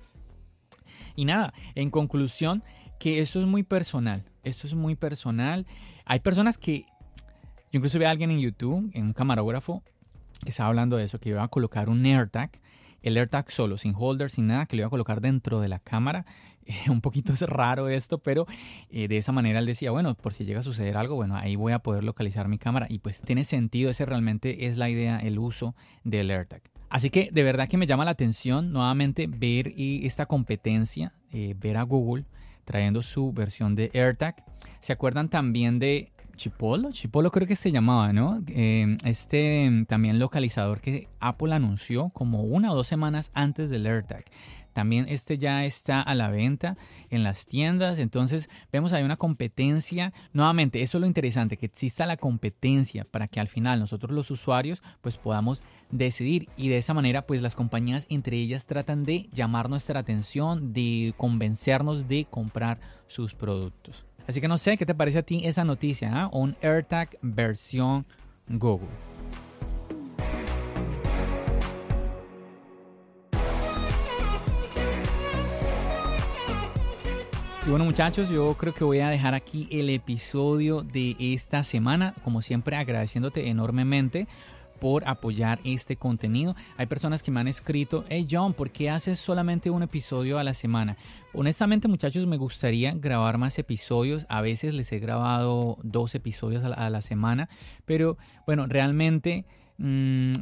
Y 1.17 1.25
nada, 1.25 1.53
en 1.75 1.91
conclusión, 1.91 2.63
que 2.99 3.21
eso 3.21 3.41
es 3.41 3.47
muy 3.47 3.63
personal. 3.63 4.25
Esto 4.45 4.67
es 4.67 4.75
muy 4.75 4.95
personal. 4.95 5.67
Hay 6.05 6.21
personas 6.21 6.59
que. 6.59 6.87
Yo 7.71 7.79
incluso 7.79 7.99
vi 7.99 8.05
a 8.05 8.11
alguien 8.11 8.31
en 8.31 8.41
YouTube, 8.41 8.91
en 8.93 9.05
un 9.05 9.13
camarógrafo, 9.15 9.83
que 10.43 10.51
estaba 10.51 10.69
hablando 10.69 10.97
de 10.97 11.05
eso, 11.05 11.19
que 11.19 11.31
iba 11.31 11.43
a 11.43 11.49
colocar 11.49 11.89
un 11.89 12.05
AirTag 12.05 12.51
el 13.03 13.17
AirTag 13.17 13.51
solo, 13.51 13.77
sin 13.77 13.95
holder, 13.97 14.31
sin 14.31 14.47
nada, 14.47 14.67
que 14.67 14.77
lo 14.77 14.83
iba 14.83 14.87
a 14.87 14.91
colocar 14.91 15.21
dentro 15.21 15.61
de 15.61 15.69
la 15.69 15.79
cámara. 15.79 16.25
un 16.89 17.01
poquito 17.01 17.33
es 17.33 17.43
raro 17.43 17.89
esto, 17.89 18.19
pero 18.19 18.47
eh, 18.91 19.09
de 19.09 19.19
esa 19.19 19.33
manera 19.33 19.59
él 19.59 19.67
decía, 19.67 19.91
bueno, 19.91 20.15
por 20.15 20.33
si 20.33 20.45
llega 20.45 20.61
a 20.61 20.63
suceder 20.63 20.97
algo, 20.97 21.17
bueno, 21.17 21.37
ahí 21.37 21.57
voy 21.57 21.73
a 21.73 21.81
poder 21.81 22.05
localizar 22.05 22.49
mi 22.49 22.59
cámara. 22.59 22.87
Y 22.89 22.99
pues 22.99 23.23
tiene 23.23 23.45
sentido, 23.45 23.91
ese 23.91 24.07
realmente 24.07 24.67
es 24.67 24.77
la 24.77 24.89
idea, 24.89 25.19
el 25.19 25.39
uso 25.39 25.75
del 26.05 26.31
AirTag. 26.31 26.63
Así 26.89 27.09
que 27.09 27.31
de 27.33 27.43
verdad 27.43 27.69
que 27.69 27.79
me 27.79 27.87
llama 27.87 28.05
la 28.05 28.11
atención 28.11 28.73
nuevamente 28.73 29.27
ver 29.27 29.73
esta 29.77 30.27
competencia, 30.27 31.15
eh, 31.31 31.55
ver 31.59 31.79
a 31.79 31.83
Google 31.85 32.27
trayendo 32.65 33.01
su 33.03 33.33
versión 33.33 33.75
de 33.75 33.91
AirTag. 33.95 34.45
¿Se 34.81 34.93
acuerdan 34.93 35.31
también 35.31 35.79
de 35.79 36.13
Chipolo? 36.37 36.93
Chipolo 36.93 37.31
creo 37.31 37.47
que 37.47 37.57
se 37.57 37.73
llamaba, 37.73 38.13
¿no? 38.13 38.43
Eh, 38.49 38.97
este 39.05 39.85
también 39.89 40.19
localizador 40.19 40.81
que 40.81 41.09
Apple 41.19 41.55
anunció 41.55 42.11
como 42.11 42.43
una 42.43 42.73
o 42.73 42.75
dos 42.75 42.89
semanas 42.89 43.31
antes 43.35 43.71
del 43.71 43.87
AirTag. 43.87 44.25
También 44.73 45.07
este 45.09 45.39
ya 45.39 45.65
está 45.65 46.01
a 46.01 46.15
la 46.15 46.29
venta 46.31 46.77
en 47.11 47.23
las 47.23 47.47
tiendas. 47.47 47.99
Entonces 47.99 48.49
vemos 48.73 48.93
hay 48.93 49.03
una 49.03 49.17
competencia. 49.17 50.13
Nuevamente, 50.33 50.83
eso 50.83 50.99
es 50.99 51.01
lo 51.01 51.07
interesante, 51.07 51.57
que 51.57 51.67
exista 51.67 52.07
la 52.07 52.17
competencia 52.17 53.05
para 53.05 53.29
que 53.29 53.41
al 53.41 53.49
final 53.49 53.81
nosotros 53.81 54.13
los 54.13 54.31
usuarios 54.31 54.83
pues 55.01 55.17
podamos 55.17 55.63
decidir 55.91 56.49
y 56.57 56.69
de 56.69 56.79
esa 56.79 56.95
manera 56.95 57.27
pues 57.27 57.43
las 57.43 57.55
compañías 57.55 58.07
entre 58.09 58.39
ellas 58.39 58.67
tratan 58.67 59.05
de 59.05 59.29
llamar 59.33 59.69
nuestra 59.69 60.01
atención, 60.01 60.73
de 60.73 61.15
convencernos 61.17 62.09
de 62.09 62.27
comprar 62.29 62.81
sus 63.07 63.35
productos. 63.35 64.07
Así 64.27 64.41
que 64.41 64.49
no 64.49 64.59
sé, 64.59 64.77
¿qué 64.77 64.87
te 64.87 64.95
parece 64.95 65.19
a 65.19 65.23
ti 65.23 65.47
esa 65.47 65.65
noticia? 65.65 66.11
Ah? 66.13 66.31
Un 66.33 66.57
AirTag 66.63 67.19
versión 67.23 68.07
Google. 68.49 69.12
Y 77.65 77.71
bueno 77.71 77.85
muchachos, 77.85 78.29
yo 78.29 78.57
creo 78.59 78.75
que 78.75 78.83
voy 78.83 78.99
a 78.99 79.09
dejar 79.09 79.35
aquí 79.35 79.69
el 79.71 79.89
episodio 79.89 80.83
de 80.83 81.15
esta 81.21 81.63
semana, 81.63 82.13
como 82.25 82.43
siempre 82.43 82.75
agradeciéndote 82.75 83.51
enormemente 83.51 84.27
por 84.81 85.07
apoyar 85.07 85.61
este 85.63 85.95
contenido. 85.95 86.57
Hay 86.77 86.87
personas 86.87 87.23
que 87.23 87.31
me 87.31 87.39
han 87.39 87.47
escrito, 87.47 88.05
hey 88.09 88.27
John, 88.29 88.53
¿por 88.53 88.73
qué 88.73 88.91
haces 88.91 89.21
solamente 89.21 89.71
un 89.71 89.85
episodio 89.85 90.41
a 90.41 90.45
la 90.45 90.55
semana? 90.55 90.97
Honestamente 91.33 91.87
muchachos, 91.87 92.27
me 92.27 92.37
gustaría 92.37 92.95
grabar 92.95 93.39
más 93.39 93.57
episodios. 93.61 94.27
A 94.29 94.41
veces 94.41 94.75
les 94.75 94.91
he 94.91 94.99
grabado 94.99 95.79
dos 95.85 96.17
episodios 96.17 96.65
a 96.65 96.91
la, 96.91 97.01
semana, 97.01 97.49
pero 97.85 98.19
bueno, 98.45 98.67
realmente... 98.67 99.45
Mm, 99.79 100.33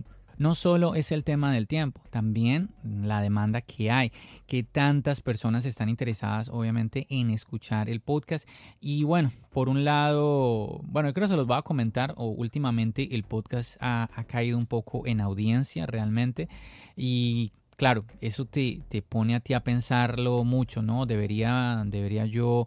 no 0.41 0.55
solo 0.55 0.95
es 0.95 1.13
el 1.13 1.23
tema 1.23 1.53
del 1.53 1.69
tiempo, 1.69 2.01
también 2.09 2.71
la 2.83 3.21
demanda 3.21 3.61
que 3.61 3.91
hay, 3.91 4.11
que 4.47 4.63
tantas 4.63 5.21
personas 5.21 5.67
están 5.67 5.91
interesadas 5.91 6.49
obviamente 6.49 7.07
en 7.11 7.29
escuchar 7.31 7.91
el 7.91 8.01
podcast. 8.01 8.49
Y 8.81 9.05
bueno, 9.05 9.33
por 9.53 9.69
un 9.69 9.85
lado, 9.85 10.81
bueno, 10.85 11.13
creo 11.13 11.27
que 11.27 11.33
se 11.33 11.37
los 11.37 11.47
voy 11.47 11.59
a 11.59 11.63
comentar, 11.63 12.15
o 12.17 12.29
últimamente 12.29 13.15
el 13.15 13.25
podcast 13.25 13.77
ha, 13.81 14.09
caído 14.29 14.57
un 14.57 14.65
poco 14.65 15.07
en 15.07 15.21
audiencia 15.21 15.85
realmente. 15.85 16.49
Y 16.97 17.53
claro, 17.77 18.07
eso 18.23 18.47
te, 18.47 18.83
pone 19.07 19.35
a 19.35 19.41
ti 19.41 19.53
a 19.53 19.61
pensarlo 19.63 20.43
mucho, 20.45 20.81
¿no? 20.81 21.05
Debería, 21.05 21.83
debería 21.85 22.25
yo 22.25 22.65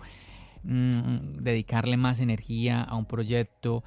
mm, 0.62 1.38
dedicarle 1.42 1.98
más 1.98 2.20
energía 2.20 2.84
a 2.84 2.96
un 2.96 3.06
proyecto 3.06 3.84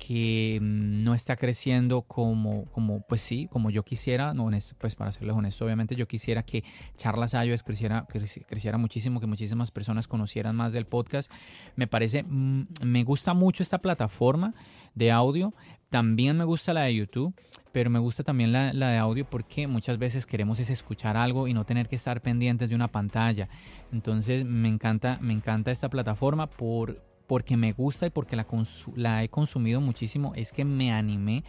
que 0.00 0.58
mm, 0.60 1.04
no 1.04 1.14
está 1.14 1.36
creciendo 1.36 2.02
como, 2.02 2.64
como, 2.72 3.02
pues 3.02 3.20
sí, 3.20 3.48
como 3.50 3.70
yo 3.70 3.84
quisiera, 3.84 4.32
no, 4.34 4.50
pues 4.78 4.96
para 4.96 5.12
serles 5.12 5.36
honesto, 5.36 5.64
obviamente 5.64 5.94
yo 5.94 6.08
quisiera 6.08 6.42
que 6.42 6.64
Charlas 6.96 7.34
iOS 7.34 7.62
creciera, 7.62 8.06
creciera 8.48 8.78
muchísimo, 8.78 9.20
que 9.20 9.26
muchísimas 9.26 9.70
personas 9.70 10.08
conocieran 10.08 10.56
más 10.56 10.72
del 10.72 10.86
podcast. 10.86 11.30
Me 11.76 11.86
parece, 11.86 12.22
mm, 12.22 12.66
me 12.82 13.04
gusta 13.04 13.34
mucho 13.34 13.62
esta 13.62 13.78
plataforma 13.78 14.54
de 14.94 15.12
audio, 15.12 15.54
también 15.90 16.36
me 16.36 16.44
gusta 16.44 16.72
la 16.72 16.82
de 16.82 16.94
YouTube, 16.94 17.34
pero 17.72 17.90
me 17.90 17.98
gusta 17.98 18.22
también 18.22 18.52
la, 18.52 18.72
la, 18.72 18.90
de 18.90 18.98
audio 18.98 19.24
porque 19.28 19.66
muchas 19.66 19.98
veces 19.98 20.24
queremos 20.24 20.60
es 20.60 20.70
escuchar 20.70 21.16
algo 21.16 21.46
y 21.46 21.52
no 21.52 21.64
tener 21.64 21.88
que 21.88 21.96
estar 21.96 22.22
pendientes 22.22 22.70
de 22.70 22.76
una 22.76 22.88
pantalla. 22.88 23.48
Entonces 23.92 24.44
me 24.44 24.68
encanta, 24.68 25.18
me 25.20 25.32
encanta 25.32 25.70
esta 25.70 25.90
plataforma 25.90 26.48
por, 26.48 27.02
porque 27.30 27.56
me 27.56 27.72
gusta 27.72 28.06
y 28.06 28.10
porque 28.10 28.34
la, 28.34 29.22
he 29.22 29.28
consumido 29.28 29.80
muchísimo, 29.80 30.32
es 30.34 30.52
que 30.52 30.64
me 30.64 30.90
animé 30.90 31.44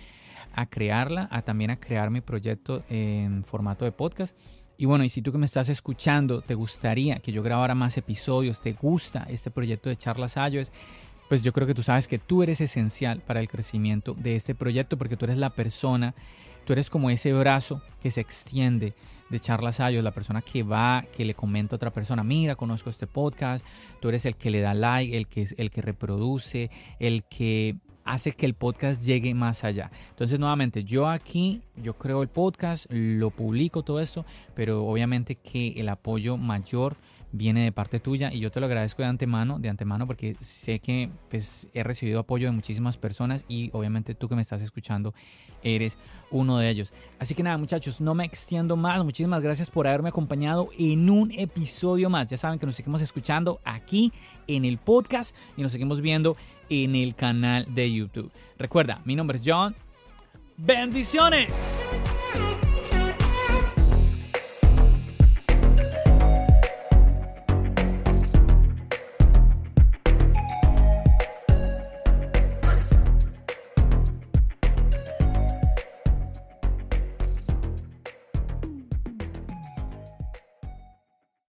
a 0.53 0.67
crearla, 0.67 1.27
a 1.31 1.41
también 1.41 1.71
a 1.71 1.79
crear 1.79 2.11
mi 2.11 2.21
proyecto 2.21 2.83
en 2.87 3.43
formato 3.43 3.83
de 3.83 3.91
podcast. 3.91 4.37
Y 4.77 4.85
bueno, 4.85 5.03
y 5.03 5.09
si 5.09 5.23
tú 5.23 5.31
que 5.31 5.39
me 5.39 5.47
estás 5.47 5.69
escuchando 5.69 6.43
te 6.43 6.53
gustaría 6.53 7.17
que 7.17 7.31
yo 7.31 7.41
grabara 7.41 7.73
más 7.73 7.97
episodios, 7.97 8.61
te 8.61 8.73
gusta 8.73 9.25
este 9.27 9.49
proyecto 9.49 9.89
de 9.89 9.97
charlas 9.97 10.35
iOS, 10.35 10.71
pues 11.27 11.41
yo 11.41 11.51
creo 11.51 11.65
que 11.65 11.73
tú 11.73 11.81
sabes 11.81 12.07
que 12.07 12.19
tú 12.19 12.43
eres 12.43 12.61
esencial 12.61 13.21
para 13.21 13.39
el 13.39 13.49
crecimiento 13.49 14.13
de 14.13 14.35
este 14.35 14.53
proyecto 14.53 14.99
porque 14.99 15.17
tú 15.17 15.25
eres 15.25 15.39
la 15.39 15.49
persona, 15.49 16.13
tú 16.65 16.73
eres 16.73 16.89
como 16.89 17.09
ese 17.09 17.33
brazo 17.33 17.81
que 18.01 18.11
se 18.11 18.21
extiende 18.21 18.93
de 19.29 19.39
charlas 19.39 19.79
ayos, 19.79 20.03
la 20.03 20.11
persona 20.11 20.41
que 20.41 20.61
va, 20.61 21.05
que 21.15 21.23
le 21.23 21.33
comenta 21.33 21.75
a 21.75 21.77
otra 21.77 21.91
persona, 21.91 22.23
mira, 22.23 22.55
conozco 22.55 22.89
este 22.89 23.07
podcast, 23.07 23.65
tú 24.01 24.09
eres 24.09 24.25
el 24.25 24.35
que 24.35 24.49
le 24.51 24.59
da 24.59 24.73
like, 24.73 25.15
el 25.15 25.27
que, 25.27 25.47
el 25.57 25.71
que 25.71 25.81
reproduce, 25.81 26.69
el 26.99 27.23
que 27.23 27.77
hace 28.03 28.33
que 28.33 28.45
el 28.45 28.55
podcast 28.55 29.03
llegue 29.03 29.33
más 29.33 29.63
allá. 29.63 29.89
Entonces, 30.09 30.39
nuevamente, 30.39 30.83
yo 30.83 31.07
aquí, 31.07 31.61
yo 31.77 31.93
creo 31.93 32.21
el 32.21 32.27
podcast, 32.27 32.87
lo 32.89 33.29
publico 33.29 33.83
todo 33.83 33.99
esto, 33.99 34.25
pero 34.53 34.85
obviamente 34.85 35.35
que 35.35 35.69
el 35.77 35.87
apoyo 35.89 36.35
mayor 36.35 36.97
viene 37.31 37.63
de 37.63 37.71
parte 37.71 37.99
tuya 37.99 38.31
y 38.31 38.39
yo 38.39 38.51
te 38.51 38.59
lo 38.59 38.65
agradezco 38.65 39.01
de 39.01 39.07
antemano, 39.07 39.59
de 39.59 39.69
antemano 39.69 40.07
porque 40.07 40.35
sé 40.39 40.79
que 40.79 41.09
pues, 41.29 41.67
he 41.73 41.83
recibido 41.83 42.19
apoyo 42.19 42.47
de 42.47 42.51
muchísimas 42.51 42.97
personas 42.97 43.45
y 43.47 43.69
obviamente 43.73 44.15
tú 44.15 44.27
que 44.27 44.35
me 44.35 44.41
estás 44.41 44.61
escuchando 44.61 45.13
eres 45.63 45.97
uno 46.29 46.57
de 46.57 46.69
ellos. 46.69 46.91
Así 47.19 47.35
que 47.35 47.43
nada 47.43 47.57
muchachos, 47.57 48.01
no 48.01 48.15
me 48.15 48.25
extiendo 48.25 48.75
más, 48.75 49.03
muchísimas 49.03 49.41
gracias 49.41 49.69
por 49.69 49.87
haberme 49.87 50.09
acompañado 50.09 50.69
en 50.77 51.09
un 51.09 51.31
episodio 51.31 52.09
más. 52.09 52.29
Ya 52.29 52.37
saben 52.37 52.59
que 52.59 52.65
nos 52.65 52.75
seguimos 52.75 53.01
escuchando 53.01 53.59
aquí 53.63 54.11
en 54.47 54.65
el 54.65 54.77
podcast 54.77 55.35
y 55.57 55.61
nos 55.61 55.71
seguimos 55.71 56.01
viendo 56.01 56.35
en 56.69 56.95
el 56.95 57.15
canal 57.15 57.67
de 57.73 57.91
YouTube. 57.91 58.31
Recuerda, 58.57 59.01
mi 59.05 59.15
nombre 59.15 59.37
es 59.37 59.43
John. 59.45 59.75
Bendiciones. 60.57 61.51